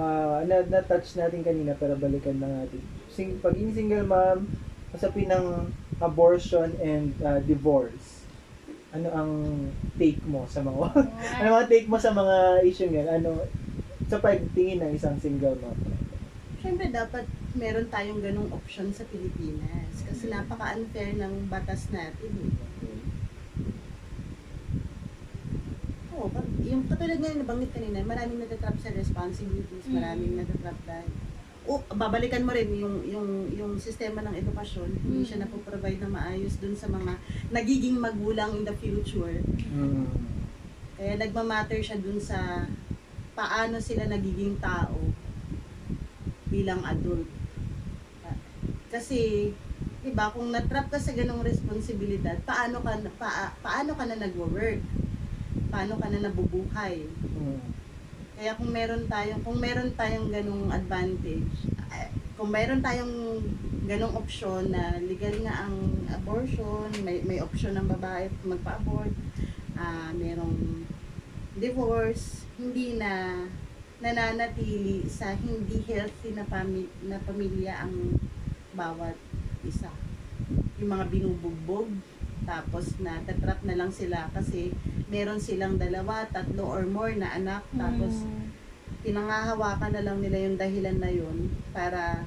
ah 0.00 0.40
na, 0.48 0.64
na-touch 0.64 1.18
natin 1.20 1.44
kanina, 1.44 1.76
pero 1.76 1.92
balikan 1.98 2.40
na 2.40 2.64
natin. 2.64 2.80
Sing, 3.12 3.36
pagiging 3.44 3.76
single 3.76 4.06
mom, 4.08 4.48
kasapin 4.96 5.28
ng 5.28 5.68
abortion 6.00 6.74
and 6.80 7.14
ah, 7.20 7.40
divorce. 7.40 8.22
Ano 8.88 9.08
ang 9.10 9.30
take 9.94 10.22
mo 10.24 10.46
sa 10.46 10.60
mga 10.60 10.80
ano 11.40 11.48
ang 11.52 11.68
take 11.68 11.86
mo 11.86 11.96
sa 11.96 12.10
mga 12.10 12.36
issue 12.62 12.88
yan? 12.88 13.06
Ano 13.06 13.44
sa 14.04 14.16
pagtingin 14.16 14.80
ng 14.80 14.92
isang 14.94 15.18
single 15.18 15.58
mom? 15.58 15.76
Siyempre 16.58 16.88
dapat 16.88 17.22
meron 17.52 17.86
tayong 17.86 18.18
ganong 18.18 18.50
option 18.50 18.90
sa 18.90 19.04
Pilipinas 19.04 20.02
kasi 20.02 20.26
napaka-unfair 20.26 21.14
ng 21.14 21.46
batas 21.46 21.86
natin. 21.88 22.30
eh. 22.32 22.50
Oo, 26.10 26.26
pag- 26.28 26.58
yung 26.60 26.82
katulad 26.82 27.14
nga 27.14 27.30
yung 27.30 27.42
nabanggit 27.44 27.70
kanina, 27.70 28.02
maraming 28.02 28.42
natatrap 28.42 28.74
sa 28.74 28.90
responsibilities, 28.90 29.86
Mm. 29.86 29.94
maraming 29.94 30.34
natatrap 30.34 30.78
dahil 30.82 31.10
o 31.68 31.84
babalikan 31.92 32.48
mo 32.48 32.56
rin 32.56 32.72
yung 32.72 33.04
yung 33.04 33.28
yung 33.52 33.72
sistema 33.76 34.24
ng 34.24 34.32
edukasyon, 34.32 34.88
hindi 35.04 35.20
siya 35.20 35.36
Mm. 35.36 35.44
napoprovide 35.44 36.00
na 36.00 36.08
maayos 36.08 36.56
dun 36.56 36.72
sa 36.72 36.88
mga 36.88 37.12
nagiging 37.52 38.00
magulang 38.00 38.56
in 38.56 38.64
the 38.64 38.72
future. 38.72 39.44
Mm. 39.68 40.08
Kaya 40.96 41.20
nagmamatter 41.20 41.84
siya 41.84 42.00
dun 42.00 42.16
sa 42.16 42.64
paano 43.36 43.76
sila 43.78 44.08
nagiging 44.08 44.56
tao 44.58 44.96
bilang 46.48 46.80
adult. 46.82 47.28
Kasi, 48.88 49.52
di 50.00 50.10
ba, 50.16 50.32
kung 50.32 50.48
natrap 50.48 50.88
ka 50.88 50.96
sa 50.96 51.12
ganong 51.12 51.44
responsibilidad, 51.44 52.40
paano 52.48 52.80
ka, 52.80 52.96
na- 52.96 53.12
pa, 53.20 53.52
paano 53.60 53.92
ka 53.92 54.08
na 54.08 54.16
nagwo-work? 54.16 54.80
Paano 55.68 56.00
ka 56.00 56.08
na 56.08 56.24
nabubuhay? 56.24 57.04
Mm. 57.04 57.77
Kaya 58.38 58.54
kung 58.54 58.70
meron 58.70 59.10
tayong, 59.10 59.42
kung 59.42 59.58
meron 59.58 59.90
tayong 59.98 60.30
ganong 60.30 60.70
advantage, 60.70 61.58
kung 62.38 62.54
meron 62.54 62.78
tayong 62.78 63.42
ganong 63.90 64.14
option 64.14 64.70
na 64.70 64.94
legal 65.02 65.42
nga 65.42 65.66
ang 65.66 66.06
abortion, 66.06 66.86
may, 67.02 67.18
may 67.26 67.42
option 67.42 67.74
ng 67.74 67.90
babae 67.90 68.30
magpa-abort, 68.46 69.10
ah 69.74 70.14
merong 70.14 70.86
divorce, 71.58 72.46
hindi 72.62 72.94
na 72.94 73.42
nananatili 73.98 75.10
sa 75.10 75.34
hindi 75.34 75.82
healthy 75.82 76.30
na, 76.30 76.46
pami- 76.46 76.94
na 77.10 77.18
pamilya 77.18 77.82
ang 77.82 78.22
bawat 78.70 79.18
isa. 79.66 79.90
Yung 80.78 80.94
mga 80.94 81.10
binubugbog, 81.10 81.90
tapos 82.46 82.94
natatrap 83.02 83.66
na 83.66 83.74
lang 83.74 83.90
sila 83.90 84.30
kasi 84.30 84.70
meron 85.08 85.38
silang 85.38 85.76
dalawa, 85.76 86.24
tatlo 86.26 86.68
or 86.68 86.84
more 86.84 87.12
na 87.12 87.32
anak, 87.32 87.64
tapos 87.72 88.22
Mm. 88.22 88.44
pinangahawakan 89.00 89.92
na 89.92 90.02
lang 90.02 90.18
nila 90.18 90.36
yung 90.38 90.56
dahilan 90.56 90.96
na 90.96 91.08
yun 91.08 91.36
para 91.70 92.24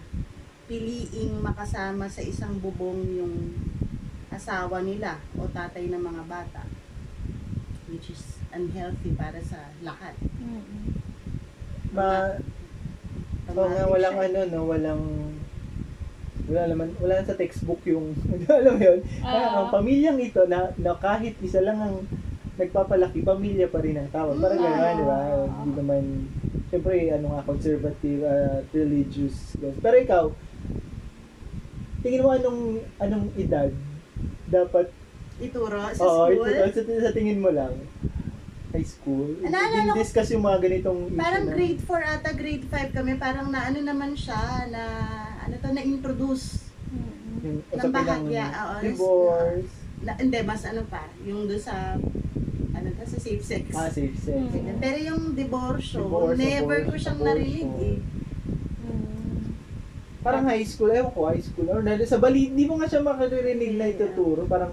piliing 0.66 1.38
makasama 1.38 2.08
sa 2.08 2.22
isang 2.22 2.58
bubong 2.58 3.06
yung 3.14 3.36
asawa 4.30 4.82
nila 4.82 5.20
o 5.36 5.46
tatay 5.46 5.86
ng 5.86 6.00
mga 6.00 6.24
bata 6.26 6.64
which 7.86 8.08
is 8.10 8.40
unhealthy 8.50 9.12
para 9.12 9.36
sa 9.42 9.68
lahat. 9.82 10.16
Mm. 10.40 10.96
Ma, 11.92 12.40
Oo 13.52 13.68
nga, 13.68 13.84
walang 13.86 14.16
siya. 14.16 14.26
ano, 14.32 14.40
no, 14.48 14.60
walang 14.66 15.04
wala 16.48 16.64
naman, 16.66 16.88
wala 16.98 17.20
sa 17.22 17.36
textbook 17.36 17.84
yung, 17.84 18.16
alam 18.50 18.74
mo 18.74 18.82
yun, 18.82 19.00
Ah. 19.20 19.60
ang 19.62 19.68
pamilyang 19.70 20.20
ito 20.20 20.48
na, 20.48 20.72
na 20.78 20.96
kahit 20.96 21.36
isa 21.38 21.60
lang 21.60 21.78
ang 21.78 22.00
nagpapalaki, 22.54 23.20
pamilya 23.22 23.68
pa 23.68 23.80
rin 23.80 23.96
ang 23.96 24.10
tawag. 24.10 24.36
Parang 24.36 24.58
Mm. 24.58 24.66
gano'n, 24.66 24.94
di 24.94 25.06
ba? 25.06 25.20
Hindi 25.58 25.74
naman, 25.78 26.04
syempre, 26.68 26.94
ano 27.10 27.26
nga, 27.30 27.42
conservative, 27.44 28.22
uh, 28.22 28.60
religious. 28.70 29.56
Pero 29.78 29.96
ikaw, 29.98 30.24
tingin 32.02 32.22
mo 32.22 32.30
anong, 32.30 32.62
anong 32.98 33.26
edad 33.36 33.72
dapat, 34.46 34.92
Ituro 35.40 35.80
sa 35.90 36.04
oo, 36.04 36.30
school. 36.30 36.46
ito, 36.46 36.70
sa, 36.70 36.82
sa 37.02 37.12
tingin 37.12 37.40
mo 37.40 37.50
lang, 37.50 37.74
high 38.72 38.86
school, 38.86 39.36
Naalala 39.42 39.92
discuss 39.94 40.30
yung 40.30 40.44
mga 40.44 40.60
ganitong 40.62 41.12
Parang 41.12 41.44
na- 41.44 41.52
grade 41.52 41.82
4 41.82 41.92
ata, 42.06 42.30
grade 42.32 42.66
5 42.66 42.94
kami, 42.94 43.18
parang 43.18 43.50
na 43.50 43.66
ano 43.66 43.80
naman 43.82 44.14
siya, 44.14 44.38
na 44.70 44.84
ano 45.42 45.56
to, 45.56 45.70
na-introduce. 45.72 46.68
Mm. 46.86 47.00
yung 47.42 47.58
ng 47.58 47.64
usapin 47.70 47.82
ng 47.82 47.96
bahagya, 47.96 48.46
oo, 48.54 48.76
divorce, 48.82 49.74
Na, 50.02 50.18
hindi, 50.18 50.40
mas 50.42 50.66
ano 50.66 50.82
pa, 50.90 51.06
yung 51.22 51.46
doon 51.46 51.62
sa, 51.62 51.94
ano 52.74 52.88
to, 52.98 53.04
sa 53.06 53.20
safe 53.22 53.44
sex. 53.46 53.70
ah, 53.78 53.90
safe 53.90 54.18
sex. 54.18 54.38
Mm. 54.38 54.82
Pero 54.82 54.98
yung 54.98 55.22
divorce, 55.38 55.94
Divorce, 55.94 56.38
never 56.38 56.78
ko 56.90 56.94
siyang 56.98 57.22
narinig 57.22 57.74
eh. 57.78 57.98
Parang 60.22 60.46
high 60.46 60.62
school, 60.62 60.94
ewan 60.94 61.10
ko, 61.18 61.34
high 61.34 61.42
school. 61.42 61.66
Or 61.74 61.82
nalo 61.82 62.06
sa 62.06 62.22
bali, 62.22 62.54
di 62.54 62.70
mo 62.70 62.78
nga 62.78 62.86
siya 62.86 63.02
makaririnig 63.02 63.74
na 63.74 63.90
ituturo. 63.90 64.46
Parang, 64.46 64.70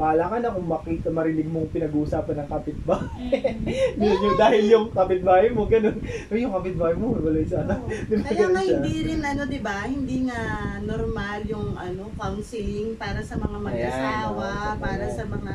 bahala 0.00 0.32
ka 0.32 0.36
na 0.40 0.54
kung 0.56 0.64
makita, 0.64 1.08
marinig 1.12 1.44
mong 1.44 1.68
pinag-uusapan 1.76 2.36
ng 2.40 2.48
kapitbahay. 2.48 3.12
Mm. 3.20 4.00
Yun 4.08 4.24
yung, 4.24 4.38
dahil 4.40 4.64
yung 4.72 4.86
kapitbahay 4.88 5.52
mo, 5.52 5.68
ganun. 5.68 6.00
Ay, 6.32 6.40
yung 6.40 6.56
kapitbahay 6.56 6.96
mo, 6.96 7.20
wala 7.20 7.40
sa 7.44 7.60
anak. 7.68 7.78
Oo. 7.84 7.92
Di 8.08 8.14
ba 8.16 8.24
Kaya 8.32 8.46
nga 8.48 8.62
hindi 8.64 8.94
rin 9.04 9.20
ano 9.20 9.42
'di 9.44 9.60
ba? 9.60 9.78
Hindi 9.84 10.16
nga 10.32 10.40
normal 10.80 11.38
yung 11.44 11.76
ano 11.76 12.08
counseling 12.16 12.96
para 12.96 13.20
sa 13.20 13.36
mga 13.36 13.58
mag-asawa, 13.60 14.48
Ayan, 14.48 14.72
oo, 14.72 14.80
para 14.80 15.06
sa 15.12 15.24
mga 15.28 15.52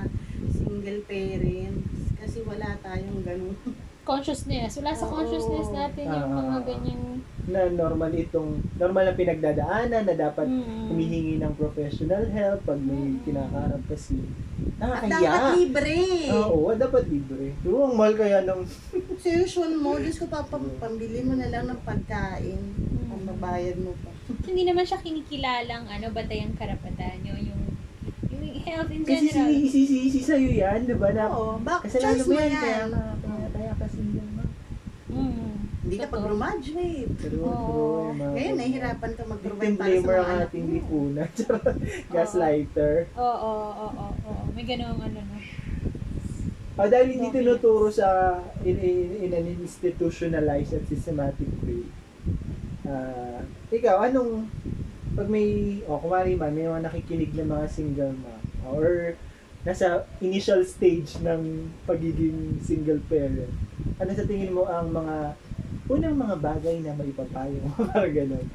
single 0.53 1.01
parents 1.09 1.89
kasi 2.21 2.37
wala 2.45 2.77
tayong 2.85 3.21
ganun. 3.25 3.57
Consciousness. 4.05 4.77
Wala 4.77 4.93
sa 4.93 5.09
Oo. 5.09 5.13
consciousness 5.17 5.73
natin 5.73 6.05
yung 6.05 6.29
Ah. 6.29 6.37
mga 6.45 6.57
ganyang... 6.69 7.03
Na 7.45 7.69
normal 7.69 8.09
itong, 8.11 8.57
normal 8.75 9.05
na 9.05 9.13
pinagdadaanan 9.13 10.01
na 10.01 10.15
dapat 10.15 10.45
Mm. 10.45 10.89
humihingi 10.89 11.35
ng 11.37 11.53
professional 11.53 12.25
help 12.27 12.65
pag 12.65 12.79
may 12.79 13.13
Mm. 13.13 13.21
kinakaharap 13.21 13.81
kasi. 13.85 14.17
At 14.77 15.05
dapat 15.05 15.09
Nakakaya. 15.11 15.53
libre. 15.53 15.97
Oo, 16.33 16.73
dapat 16.73 17.03
libre. 17.05 17.53
Oo, 17.63 17.85
ang 17.85 17.95
mahal 17.95 18.13
kaya 18.15 18.41
ng 18.41 18.61
Tuition 19.15 19.71
mo, 19.83 19.95
Diyos 19.95 20.17
ko 20.17 20.25
pambili 20.75 21.21
mo 21.21 21.33
na 21.33 21.47
lang 21.47 21.65
ng 21.65 21.81
pagkain. 21.81 22.57
Mm. 22.73 23.07
Kung 23.07 23.23
mabayad 23.27 23.77
mo 23.77 23.93
pa. 24.01 24.09
hindi 24.49 24.65
naman 24.65 24.81
siya 24.81 24.97
kinikilalang 24.99 25.85
ano, 25.85 26.05
batayang 26.09 26.57
karapatan. 26.57 27.21
Yung, 27.21 27.41
yung, 27.45 27.61
yung 28.27 28.43
health 28.65 28.89
in 28.89 29.05
Kasi 29.05 29.29
general. 29.29 29.53
sisi 29.69 30.19
sa'yo 30.19 30.49
yan, 30.49 30.89
di 30.89 30.97
ba? 30.97 31.13
Na, 31.13 31.29
Oo, 31.29 31.61
bak, 31.61 31.85
kasalanan 31.85 32.17
choice 32.17 32.25
mo 32.25 32.33
yan. 32.35 32.49
kaya 32.51 32.83
ka, 32.89 33.01
kaya, 33.21 33.47
kaya 33.53 33.71
ka 33.75 33.85
single 33.85 34.29
mo. 34.33 34.43
Mm. 35.05 35.53
Hindi 35.95 36.03
ka 36.03 36.11
pag-graduate. 36.11 37.11
True, 37.23 37.39
Oo. 37.47 38.11
true. 38.11 38.35
Ngayon, 38.35 38.55
nahihirapan 38.59 39.11
ka 39.15 39.23
mag-provide 39.23 39.75
para 39.79 39.95
sa 39.95 40.07
mga 40.11 40.23
ang 40.27 40.41
ating 40.43 40.67
lipunan. 40.75 41.31
Gaslighter. 42.13 42.95
Oo, 43.15 43.23
oo, 43.23 43.87
oo, 43.95 44.07
oo. 44.27 44.43
May 44.51 44.67
ganung 44.67 44.99
ano 44.99 45.19
no. 45.23 45.37
Ah, 46.75 46.91
dahil 46.91 47.15
hindi 47.15 47.31
Okay. 47.31 47.39
tinuturo 47.39 47.87
sa 47.87 48.35
in, 48.67 48.75
in, 48.75 49.07
in 49.23 49.31
an 49.31 49.47
institutionalized 49.47 50.75
at 50.75 50.83
systematic 50.91 51.47
way. 51.63 51.87
Ah, 52.83 53.39
ikaw, 53.71 54.03
anong 54.03 54.51
pag 55.15 55.31
may, 55.31 55.79
o 55.87 55.95
oh, 55.95 55.99
kumari 56.03 56.35
man, 56.35 56.51
may 56.51 56.67
mga 56.67 56.91
nakikinig 56.91 57.31
na 57.39 57.47
mga 57.47 57.65
single 57.71 58.11
mom 58.19 58.43
or 58.67 59.15
nasa 59.63 60.03
initial 60.19 60.59
stage 60.67 61.15
ng 61.23 61.71
pagiging 61.87 62.59
single 62.59 62.99
parent, 63.07 63.49
ano 63.95 64.11
sa 64.11 64.27
tingin 64.27 64.51
mo 64.51 64.67
ang 64.67 64.91
mga 64.91 65.39
unang 65.85 66.17
mga 66.17 66.35
bagay 66.41 66.75
na 66.81 66.97
maipapayo 66.97 67.57
mo? 67.65 67.85
Parang 67.93 68.13
ganun. 68.13 68.45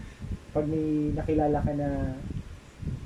Pag 0.50 0.66
may 0.66 1.14
nakilala 1.14 1.58
ka 1.62 1.72
na 1.78 2.18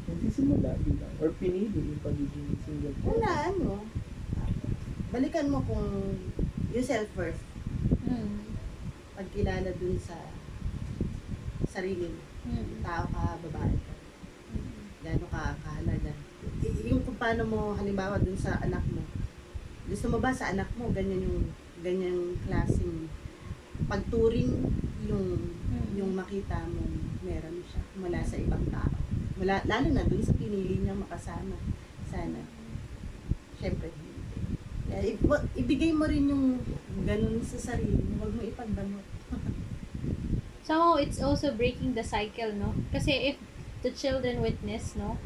nagsisimula 0.09 0.77
bilang 0.85 1.15
or 1.21 1.29
pinili 1.37 1.73
yung 1.73 2.01
pagiging 2.01 2.57
single 2.65 2.95
parent. 3.01 3.09
Una, 3.21 3.31
ano, 3.53 3.71
balikan 5.13 5.53
mo 5.53 5.61
kung 5.69 6.17
yourself 6.73 7.09
first. 7.13 7.45
Mm. 8.09 8.57
Pagkilala 9.15 9.71
dun 9.77 9.97
sa 10.01 10.17
sarili 11.69 12.09
mo. 12.09 12.23
Mm. 12.49 12.81
Tao 12.81 13.05
ka, 13.13 13.37
babae 13.45 13.77
ka. 13.77 13.95
Gano'n 15.05 15.29
ka 15.29 15.53
kahalaga. 15.61 16.13
Y- 16.65 16.93
yung 16.93 17.05
kung 17.05 17.21
paano 17.21 17.45
mo, 17.45 17.77
halimbawa 17.77 18.17
dun 18.21 18.37
sa 18.41 18.57
anak 18.65 18.85
mo. 18.89 19.05
Gusto 19.85 20.09
mo 20.09 20.17
ba 20.17 20.33
sa 20.33 20.49
anak 20.53 20.69
mo, 20.81 20.89
ganyan 20.97 21.29
yung, 21.29 21.53
ganyang 21.85 22.41
klaseng 22.49 23.05
pagturing 23.87 24.53
yung 25.05 25.27
Mm. 25.65 25.89
yung 25.99 26.13
makita 26.15 26.65
mo 26.71 26.85
meron 27.25 27.61
siya 27.67 27.83
mula 27.97 28.21
sa 28.21 28.37
ibang 28.37 28.65
tao. 28.69 28.93
Mula, 29.35 29.65
lalo 29.67 29.89
na 29.91 30.05
dun 30.05 30.23
sa 30.23 30.37
pinili 30.37 30.79
niyang 30.79 31.01
makasama. 31.01 31.57
Sana. 32.07 32.45
Siyempre, 33.59 33.91
hindi. 33.91 34.13
I- 34.95 35.49
ibigay 35.59 35.91
mo 35.91 36.05
rin 36.07 36.29
yung 36.31 36.61
ganun 37.03 37.43
sa 37.43 37.73
sarili 37.73 37.99
mo. 37.99 38.23
Huwag 38.23 38.35
mo 38.37 38.43
ipagdamot. 38.45 39.07
Somehow 40.69 41.01
it's 41.01 41.19
also 41.19 41.51
breaking 41.53 41.97
the 41.97 42.05
cycle, 42.05 42.53
no? 42.53 42.77
Kasi 42.93 43.35
if 43.35 43.37
the 43.81 43.91
children 43.91 44.45
witness, 44.45 44.95
no, 44.95 45.17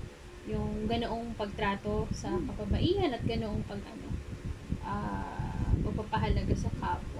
yung 0.48 0.87
ganoong 0.88 1.34
pagtrato 1.34 2.06
sa 2.14 2.32
kapabaihan 2.48 3.12
at 3.12 3.22
ganoong 3.26 3.66
pag 3.66 3.82
ano, 3.82 4.08
ah, 4.82 5.74
pagpapahalaga 5.84 6.54
sa 6.54 6.70
kapwa. 6.78 7.17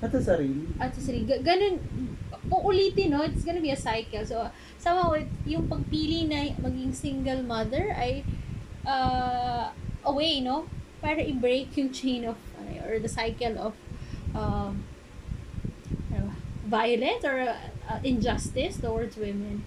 At 0.00 0.10
sa 0.16 0.20
sarili. 0.20 0.64
At 0.80 0.96
sa 0.96 1.00
sarili, 1.04 1.28
ga- 1.28 1.44
ganun, 1.44 1.76
uulitin, 2.48 3.12
no? 3.12 3.22
It's 3.22 3.44
gonna 3.44 3.60
be 3.60 3.70
a 3.70 3.78
cycle. 3.78 4.24
So, 4.24 4.48
somehow, 4.80 5.14
yung 5.44 5.68
pagpili 5.68 6.24
na 6.24 6.56
maging 6.56 6.96
single 6.96 7.44
mother 7.44 7.92
ay 7.92 8.24
uh, 8.88 9.70
a 10.04 10.12
way, 10.12 10.40
no? 10.40 10.66
Para 11.04 11.20
i-break 11.20 11.76
yung 11.76 11.92
chain 11.92 12.24
of, 12.24 12.40
ano, 12.56 12.80
or 12.88 12.96
the 12.98 13.08
cycle 13.12 13.56
of 13.60 13.74
ba, 14.34 14.72
violence 16.70 17.24
or 17.26 17.50
uh, 17.50 18.00
injustice 18.04 18.78
towards 18.78 19.16
women. 19.16 19.64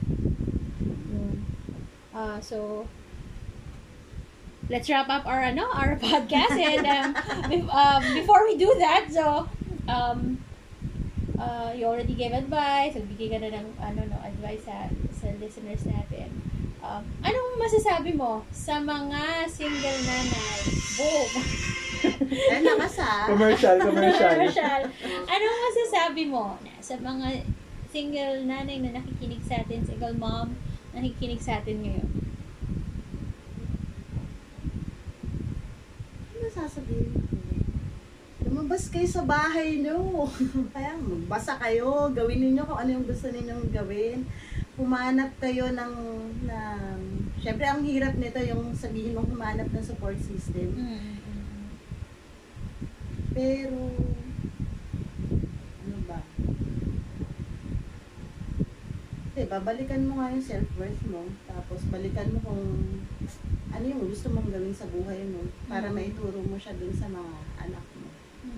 Uh, 2.13 2.39
so, 2.39 2.87
let's 4.69 4.89
wrap 4.89 5.09
up 5.09 5.25
our 5.25 5.41
ano 5.41 5.67
our 5.73 5.97
podcast 6.03 6.55
and 6.55 6.87
um, 6.87 7.69
um, 7.69 8.01
before 8.13 8.45
we 8.47 8.55
do 8.55 8.69
that 8.79 9.11
so 9.11 9.49
um 9.87 10.39
uh, 11.39 11.71
you 11.75 11.83
already 11.85 12.15
gave 12.15 12.31
advice 12.31 12.95
nagbigay 12.95 13.27
ka 13.33 13.37
na 13.41 13.49
ng 13.51 13.67
ano 13.79 13.99
no 14.07 14.17
advice 14.23 14.63
sa 14.63 14.87
sa 15.11 15.27
listeners 15.39 15.83
natin 15.87 16.29
um, 16.83 17.03
anong 17.23 17.59
masasabi 17.59 18.15
mo 18.15 18.43
sa 18.51 18.79
mga 18.79 19.47
single 19.49 19.99
nanay 20.07 20.59
boom 20.99 21.29
Kaya 22.03 22.59
nakasa. 22.67 23.31
Commercial, 23.31 23.79
commercial. 23.79 24.27
Commercial. 24.35 24.81
anong 25.23 25.59
masasabi 25.71 26.23
mo 26.27 26.59
na 26.59 26.75
sa 26.83 26.99
mga 26.99 27.47
single 27.87 28.43
nanay 28.43 28.83
na 28.83 28.99
nakikinig 28.99 29.39
sa 29.39 29.63
atin 29.63 29.87
single 29.87 30.11
mom 30.19 30.51
na 30.91 30.99
nakikinig 30.99 31.39
sa 31.39 31.63
atin 31.63 31.79
ngayon 31.79 32.09
Ano 36.35 36.47
sasabihin? 36.51 37.32
Lumabas 38.63 38.87
kayo 38.87 39.03
sa 39.03 39.27
bahay 39.27 39.83
nyo. 39.83 40.23
Kaya 40.71 40.95
magbasa 40.95 41.59
kayo. 41.59 42.07
Gawin 42.15 42.39
ninyo 42.39 42.63
kung 42.63 42.79
ano 42.79 42.95
yung 42.95 43.03
gusto 43.03 43.27
ninyong 43.27 43.75
gawin. 43.75 44.23
Humanap 44.79 45.35
kayo 45.35 45.67
ng, 45.67 45.93
ng... 46.47 46.79
Siyempre, 47.43 47.67
ang 47.67 47.83
hirap 47.83 48.15
nito 48.15 48.39
yung 48.39 48.71
sabihin 48.71 49.19
mong 49.19 49.27
humanap 49.27 49.67
ng 49.67 49.83
support 49.83 50.15
system. 50.15 50.79
mm 50.79 51.11
Pero, 53.35 53.91
ano 55.83 55.97
ba? 56.07 56.23
Eh, 59.35 59.43
babalikan 59.43 60.07
mo 60.07 60.23
nga 60.23 60.31
yung 60.31 60.39
self-worth 60.39 61.03
mo. 61.11 61.27
Tapos, 61.51 61.83
balikan 61.91 62.31
mo 62.31 62.39
kung 62.39 62.63
ano 63.75 63.83
yung 63.83 64.07
gusto 64.07 64.31
mong 64.31 64.47
gawin 64.47 64.71
sa 64.71 64.87
buhay 64.87 65.19
mo 65.27 65.51
para 65.67 65.91
Mm. 65.91 65.99
maituro 65.99 66.39
mo 66.39 66.55
siya 66.55 66.71
dun 66.79 66.95
sa 66.95 67.11
mga 67.11 67.35
anak 67.59 67.83
mo. 67.91 68.07
mm 68.43 68.51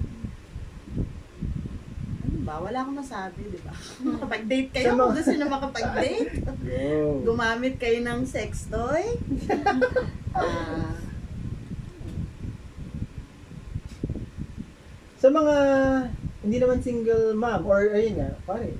Ano 2.26 2.35
ba? 2.46 2.62
Wala 2.62 2.78
akong 2.80 3.02
masabi, 3.02 3.42
di 3.50 3.60
ba? 3.60 3.74
Makapag-date 4.14 4.70
kayo. 4.70 4.86
Kung 4.94 5.02
mga- 5.02 5.16
gusto 5.18 5.32
nyo 5.34 5.48
makapag-date, 5.50 6.30
gumamit 7.26 7.76
kayo 7.76 8.00
ng 8.00 8.20
sex 8.24 8.70
toy. 8.70 9.04
Ah, 10.36 10.92
Sa 15.16 15.32
mga 15.32 15.56
hindi 16.44 16.58
naman 16.60 16.84
single 16.84 17.34
mom 17.34 17.64
or 17.64 17.88
ayun 17.90 18.20
nga, 18.20 18.36
pare, 18.44 18.76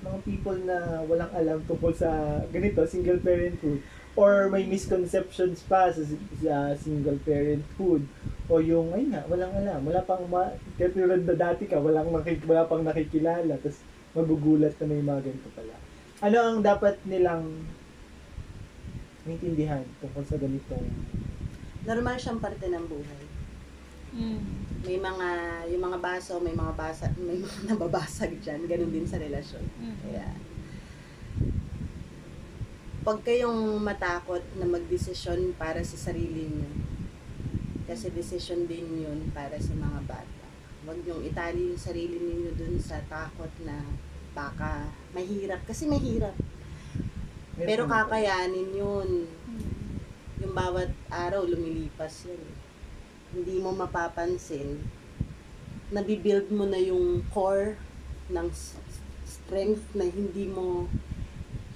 mga 0.00 0.18
people 0.22 0.56
na 0.62 1.02
walang 1.04 1.28
alam 1.34 1.58
tungkol 1.66 1.90
sa 1.90 2.08
ganito, 2.48 2.86
single 2.86 3.18
parenthood 3.18 3.82
or 4.14 4.46
may 4.46 4.64
misconceptions 4.64 5.60
pa 5.66 5.90
sa, 5.90 6.00
sa 6.38 6.54
single 6.78 7.18
parenthood 7.20 8.06
o 8.50 8.58
yung 8.58 8.90
ayun 8.90 9.14
nga, 9.14 9.22
walang 9.30 9.54
alam, 9.54 9.80
wala 9.86 10.02
pang 10.02 10.26
ma, 10.26 10.50
katulad 10.74 11.22
na 11.22 11.34
dati 11.38 11.70
ka, 11.70 11.78
walang 11.78 12.10
nakik, 12.10 12.42
wala 12.50 12.66
pang 12.66 12.82
nakikilala, 12.82 13.54
tapos 13.62 13.78
magugulat 14.10 14.74
na 14.82 14.86
may 14.90 14.98
mga 14.98 15.20
ganito 15.22 15.48
pala. 15.54 15.74
Ano 16.20 16.36
ang 16.42 16.58
dapat 16.58 16.98
nilang 17.06 17.46
maintindihan 19.22 19.86
tungkol 20.02 20.26
sa 20.26 20.34
ganitong 20.34 20.82
normal 21.86 22.16
siyang 22.18 22.42
parte 22.42 22.66
ng 22.66 22.84
buhay. 22.90 23.22
mm 24.18 24.42
May 24.80 24.96
mga, 24.96 25.28
yung 25.68 25.82
mga 25.92 25.98
baso, 26.00 26.40
may 26.40 26.56
mga 26.56 26.72
basa, 26.72 27.12
may 27.20 27.36
mga 27.36 27.58
nababasag 27.70 28.40
dyan. 28.40 28.64
Ganun 28.64 28.92
din 28.92 29.06
sa 29.06 29.20
relasyon. 29.20 29.64
mm 29.64 29.96
Kaya, 30.02 30.26
pag 33.00 33.18
kayong 33.24 33.80
matakot 33.80 34.44
na 34.60 34.66
magdesisyon 34.68 35.56
para 35.56 35.80
sa 35.80 35.96
sarili 35.96 36.52
niyo, 36.52 36.68
kasi 37.90 38.14
desisyon 38.14 38.70
din 38.70 39.02
yun 39.02 39.34
para 39.34 39.58
sa 39.58 39.74
mga 39.74 40.06
bata. 40.06 40.46
Huwag 40.86 41.02
yung 41.02 41.26
itali 41.26 41.74
yung 41.74 41.82
sarili 41.82 42.22
ninyo 42.22 42.54
dun 42.54 42.78
sa 42.78 43.02
takot 43.10 43.50
na 43.66 43.82
baka 44.30 44.86
mahirap. 45.10 45.58
Kasi 45.66 45.90
mahirap. 45.90 46.38
Pero 47.58 47.90
kakayanin 47.90 48.70
yun. 48.78 49.26
Yung 50.38 50.54
bawat 50.54 50.94
araw 51.10 51.42
lumilipas 51.42 52.30
yun. 52.30 52.38
Hindi 53.34 53.58
mo 53.58 53.74
mapapansin. 53.74 54.78
Nabibuild 55.90 56.46
mo 56.54 56.70
na 56.70 56.78
yung 56.78 57.26
core 57.34 57.74
ng 58.30 58.46
strength 59.26 59.82
na 59.98 60.06
hindi 60.06 60.46
mo 60.46 60.86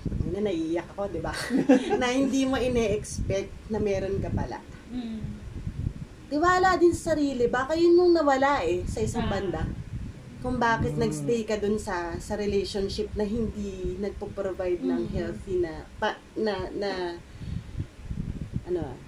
ano 0.04 0.28
na 0.30 0.46
naiiyak 0.46 0.88
ako, 0.94 1.10
'di 1.10 1.20
ba? 1.20 1.34
na 2.00 2.06
hindi 2.14 2.46
mo 2.46 2.54
ine-expect 2.54 3.50
na 3.66 3.82
meron 3.82 4.22
ka 4.22 4.30
pala. 4.30 4.62
mm 4.94 5.43
Tiwala 6.34 6.74
din 6.74 6.90
sa 6.90 7.14
sarili, 7.14 7.46
baka 7.46 7.78
yun 7.78 7.94
yung 7.94 8.10
nawala 8.10 8.58
eh 8.66 8.82
sa 8.90 8.98
isang 8.98 9.30
Ah. 9.30 9.38
banda. 9.38 9.62
Kung 10.42 10.58
bakit 10.58 10.98
Mm. 10.98 11.06
nagstay 11.06 11.46
ka 11.46 11.62
dun 11.62 11.78
sa 11.78 12.18
sa 12.18 12.34
relationship 12.34 13.06
na 13.14 13.22
hindi 13.22 13.94
nagpo-provide 14.02 14.82
ng 14.82 15.02
Mm. 15.06 15.12
healthy 15.14 15.62
na 15.62 15.86
pa, 16.02 16.18
na 16.34 16.74
na 16.74 16.90
ano 18.66 18.98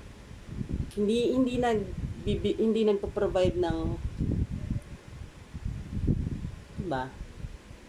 hindi 0.95 1.35
hindi 1.35 1.59
nag 1.59 1.83
bibi, 2.23 2.63
hindi 2.63 2.87
nagpo-provide 2.87 3.59
ng 3.59 3.79
ba 6.87 7.11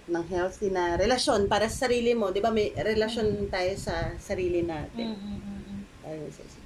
ng 0.09 0.25
healthy 0.33 0.73
na 0.73 0.97
relasyon 0.97 1.45
para 1.45 1.69
sa 1.69 1.85
sarili 1.85 2.17
mo, 2.17 2.33
'di 2.33 2.41
ba? 2.41 2.49
May 2.49 2.73
relasyon 2.73 3.53
tayo 3.53 3.69
sa 3.77 4.17
sarili 4.17 4.65
natin. 4.65 5.13
mm 5.13 5.29
mm 5.29 5.59
mm 5.61 5.81
Ayun, 6.09 6.31
sa- 6.33 6.65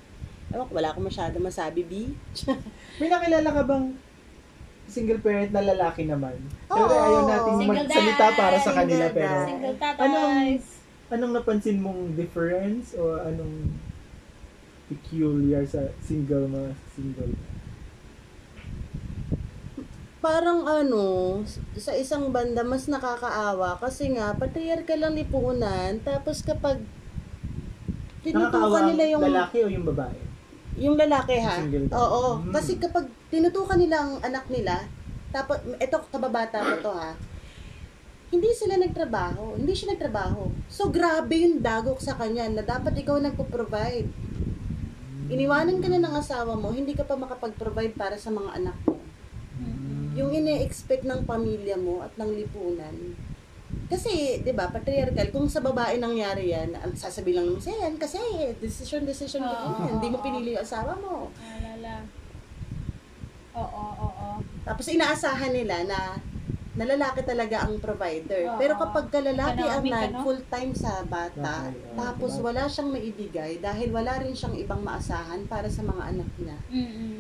Ewan 0.52 0.66
ko, 0.66 0.74
wala 0.74 0.90
akong 0.90 1.08
masyado 1.08 1.36
masabi, 1.38 1.82
B. 1.82 1.94
May 3.00 3.08
nakilala 3.08 3.50
ka 3.50 3.64
bang 3.64 3.86
single 4.86 5.20
parent 5.20 5.50
na 5.50 5.64
lalaki 5.64 6.04
naman? 6.04 6.36
Pero 6.68 6.84
Oo. 6.84 6.92
ayaw 6.92 7.24
nating 7.26 7.58
Single 7.58 7.80
magsalita 7.80 8.26
dad. 8.26 8.36
para 8.36 8.58
sa 8.60 8.72
kanila 8.74 9.06
Single 9.06 9.16
pero 9.16 9.32
dad. 9.34 9.48
Single 9.48 9.76
Anong- 9.98 10.36
tatays. 10.36 10.66
anong 11.10 11.34
napansin 11.34 11.78
mong 11.80 12.02
difference 12.14 12.92
o 12.94 13.16
anong 13.18 13.72
peculiar 14.88 15.64
sa 15.64 15.80
single 15.98 16.48
mga 16.48 16.72
single? 16.92 17.32
Parang 20.20 20.64
ano, 20.64 21.40
sa 21.74 21.96
isang 21.96 22.30
banda 22.30 22.62
mas 22.62 22.86
nakakaawa 22.86 23.76
kasi 23.76 24.12
nga 24.12 24.36
patriarchal 24.36 25.00
lang 25.00 25.16
lipunan 25.16 25.98
tapos 26.00 26.44
kapag 26.44 26.78
Nakakaawa 28.22 28.22
tinutukan 28.22 28.78
ang 28.78 28.90
nila 28.92 29.04
yung 29.10 29.24
lalaki 29.24 29.58
o 29.64 29.68
yung 29.68 29.88
babae? 29.88 30.20
Yung 30.80 30.96
lalaki 30.96 31.40
ha. 31.40 31.60
Single 31.60 31.88
dad. 31.92 31.96
Oo, 31.98 32.40
Mm. 32.40 32.52
kasi 32.54 32.80
kapag 32.80 33.06
tinutukan 33.28 33.76
nila 33.76 33.98
ang 34.04 34.14
anak 34.24 34.48
nila, 34.48 34.88
tapos 35.32 35.60
eto 35.80 36.00
kababata 36.08 36.64
ko 36.64 36.76
to 36.80 36.94
ha. 36.94 37.16
Hindi 38.32 38.48
sila 38.56 38.80
nagtrabaho, 38.80 39.60
hindi 39.60 39.76
siya 39.76 39.92
nagtrabaho. 39.92 40.48
So 40.72 40.88
grabe 40.88 41.36
yung 41.36 41.60
dagok 41.60 42.00
sa 42.00 42.16
kanya 42.16 42.48
na 42.48 42.64
dapat 42.64 42.96
ikaw 42.96 43.20
nagpo-provide. 43.20 44.08
Iniwanan 45.28 45.84
ka 45.84 45.88
na 45.88 46.00
ng 46.00 46.16
asawa 46.16 46.56
mo, 46.56 46.72
hindi 46.72 46.96
ka 46.96 47.04
pa 47.04 47.20
makapag-provide 47.20 47.96
para 47.96 48.16
sa 48.16 48.32
mga 48.32 48.56
anak 48.56 48.78
mo. 48.88 49.00
Mm. 49.62 50.16
yung 50.18 50.32
ine-expect 50.36 51.08
ng 51.08 51.24
pamilya 51.24 51.80
mo 51.80 52.04
at 52.04 52.12
ng 52.20 52.36
lipunan. 52.36 53.16
Kasi, 53.92 54.40
di 54.40 54.56
ba, 54.56 54.72
patriarchal, 54.72 55.28
kung 55.30 55.52
sa 55.52 55.60
babae 55.60 56.00
nangyari 56.00 56.56
yan, 56.56 56.72
sasabi 56.96 57.36
lang 57.36 57.44
naman 57.44 57.60
siya 57.60 57.76
yan, 57.76 58.00
kasi 58.00 58.16
decision, 58.64 59.04
decision 59.04 59.44
ko 59.44 59.52
Oo, 59.52 59.84
yan. 59.84 60.00
Hindi 60.00 60.08
mo 60.08 60.18
oo. 60.18 60.24
pinili 60.24 60.56
yung 60.56 60.64
asawa 60.64 60.96
mo. 60.96 61.28
Alala. 61.36 62.08
Oo, 63.52 63.84
oo. 64.00 64.30
Tapos 64.64 64.88
inaasahan 64.88 65.52
nila 65.52 65.84
na 65.84 66.00
na 66.72 66.88
lalaki 66.88 67.20
talaga 67.28 67.68
ang 67.68 67.84
provider. 67.84 68.48
Oo. 68.48 68.56
Pero 68.56 68.80
kapag 68.80 69.12
ka 69.12 69.20
lalaki 69.20 69.60
ang 69.60 69.84
Economic, 69.84 69.92
nag 69.92 70.12
ano? 70.16 70.24
full-time 70.24 70.72
sa 70.72 71.04
bata, 71.04 71.68
Okay, 71.68 71.76
oo, 71.84 71.96
tapos 72.00 72.32
diba? 72.32 72.46
wala 72.48 72.64
siyang 72.64 72.90
maibigay 72.96 73.52
dahil 73.60 73.92
wala 73.92 74.14
rin 74.24 74.32
siyang 74.32 74.56
ibang 74.56 74.80
maasahan 74.80 75.44
para 75.52 75.68
sa 75.68 75.84
mga 75.84 76.16
anak 76.16 76.30
niya. 76.40 76.58
Mm-mm. 76.72 77.18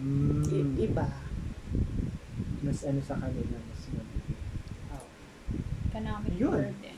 Mm. 0.00 0.40
I- 0.48 0.88
iba. 0.88 1.04
Mas 2.64 2.80
ano 2.82 3.00
sa 3.04 3.20
kanila, 3.20 3.60
mas. 3.60 3.77
Economic 5.98 6.32
Yun. 6.38 6.50
burden. 6.52 6.96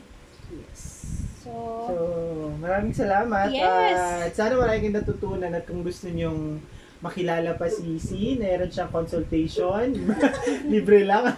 Yes. 0.51 0.81
So, 1.41 1.49
So, 1.89 1.93
maraming 2.61 2.93
salamat. 2.93 3.49
Yes. 3.49 3.97
At 4.29 4.33
sana 4.37 4.53
marami 4.53 4.85
kayong 4.85 4.97
natutunan 5.01 5.51
at 5.51 5.65
kung 5.65 5.81
gusto 5.81 6.05
nyong 6.05 6.61
makilala 7.01 7.57
pa 7.57 7.65
si 7.65 7.97
Si, 7.97 8.37
meron 8.37 8.69
siyang 8.69 8.93
consultation. 8.93 9.89
Libre 10.71 11.01
lang. 11.01 11.33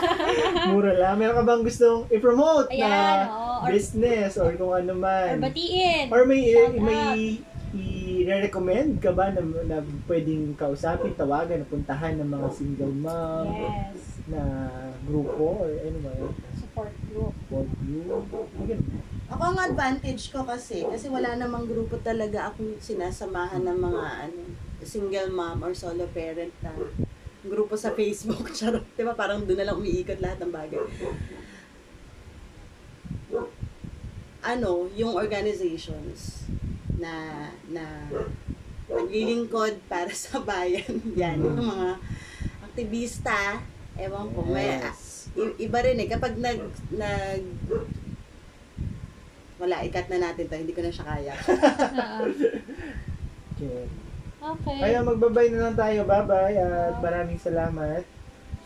Mura 0.68 0.92
lang. 0.92 1.16
Meron 1.16 1.40
ka 1.40 1.44
bang 1.46 1.62
gustong 1.64 2.04
i-promote 2.12 2.68
ayan, 2.68 2.84
na 2.84 3.00
oo. 3.26 3.56
Or, 3.64 3.72
business 3.72 4.36
or 4.36 4.52
kung 4.52 4.76
ano 4.76 4.92
or 4.92 5.00
man? 5.00 5.40
batiin. 5.40 6.12
Or 6.12 6.28
may, 6.28 6.52
Shout 6.52 6.76
may 6.76 7.40
i-recommend 7.72 9.00
ka 9.00 9.12
ba 9.12 9.28
na, 9.28 9.40
na 9.64 9.76
pwedeng 10.04 10.52
kausapin, 10.54 11.12
tawagan, 11.14 11.64
puntahan 11.64 12.16
ng 12.16 12.28
mga 12.28 12.48
single 12.52 12.92
mom 12.92 13.48
Yes. 13.48 13.96
na 14.24 14.40
grupo 15.04 15.64
or 15.64 15.72
ano 15.72 15.98
ba 16.00 16.12
yun? 16.14 16.32
Support 16.78 16.94
group. 17.10 17.34
Support 17.50 18.50
group? 18.54 18.82
Ako 19.34 19.42
ang 19.50 19.58
advantage 19.58 20.30
ko 20.30 20.46
kasi, 20.46 20.86
kasi 20.86 21.10
wala 21.10 21.34
namang 21.34 21.66
grupo 21.66 21.98
talaga 21.98 22.54
akong 22.54 22.78
sinasamahan 22.78 23.66
ng 23.66 23.78
mga 23.82 24.04
ano, 24.30 24.40
single 24.86 25.34
mom 25.34 25.58
or 25.66 25.74
solo 25.74 26.06
parent 26.14 26.54
na 26.62 26.70
grupo 27.42 27.74
sa 27.74 27.90
Facebook. 27.98 28.46
Charot. 28.54 28.86
Di 28.94 29.02
ba? 29.02 29.18
Parang 29.18 29.42
doon 29.42 29.58
na 29.58 29.66
lang 29.66 29.74
umiikot 29.74 30.22
lahat 30.22 30.38
ng 30.38 30.54
bagay. 30.54 30.78
Ano, 34.46 34.86
yung 34.94 35.18
organizations 35.18 36.46
na 36.94 37.42
na 37.74 38.06
naglilingkod 38.86 39.82
para 39.90 40.14
sa 40.30 40.38
bayan. 40.46 40.94
Yan, 41.18 41.42
yung 41.42 41.58
mga 41.58 41.98
aktivista. 42.70 43.66
Ewan 43.98 44.30
ko, 44.30 44.46
may, 44.46 44.78
Yes. 44.78 45.17
Iba 45.58 45.78
rin 45.82 46.02
eh. 46.02 46.08
Kapag 46.10 46.34
nag, 46.38 46.58
nag, 46.94 47.42
wala, 49.58 49.82
ikat 49.86 50.06
na 50.10 50.30
natin 50.30 50.46
to. 50.46 50.58
Hindi 50.58 50.74
ko 50.74 50.82
na 50.82 50.92
siya 50.94 51.06
kaya. 51.06 51.34
Oo. 52.02 52.24
Okay. 53.58 53.84
Okay. 54.38 54.78
Kaya 54.78 55.02
magbabay 55.02 55.50
na 55.50 55.66
lang 55.66 55.74
tayo. 55.74 56.06
Bye-bye 56.06 56.56
at 56.62 56.96
maraming 57.02 57.42
salamat. 57.42 58.06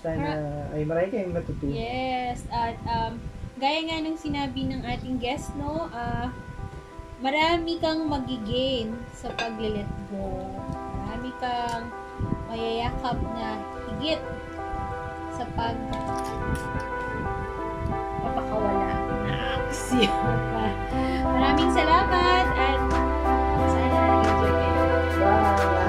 Sana 0.05 0.35
ay 0.75 0.83
marami 0.85 1.09
kayong 1.15 1.33
natutunan. 1.33 1.79
Yes, 1.79 2.45
at 2.51 2.77
um, 2.85 3.23
gaya 3.57 3.87
nga 3.87 4.03
ng 4.03 4.19
sinabi 4.19 4.67
ng 4.67 4.83
ating 4.83 5.17
guest, 5.23 5.55
no, 5.57 5.89
ah, 5.95 6.29
marami 7.23 7.79
kang 7.79 8.05
magigain 8.11 8.93
sa 9.15 9.31
pag-let 9.39 9.89
go. 10.11 10.45
Marami 11.07 11.31
kang 11.39 11.87
mayayakap 12.51 13.17
na 13.33 13.63
higit 13.89 14.21
sa 15.43 15.51
pag 15.59 15.75
papakawala 18.23 18.95
ng 18.95 19.27
aksyon. 19.59 20.39
Maraming 21.27 21.71
salamat 21.75 22.47
at 22.55 22.79
sana 23.75 24.23
nag-enjoy 24.23 24.55
kayo. 24.55 24.87
Wow! 25.19 25.82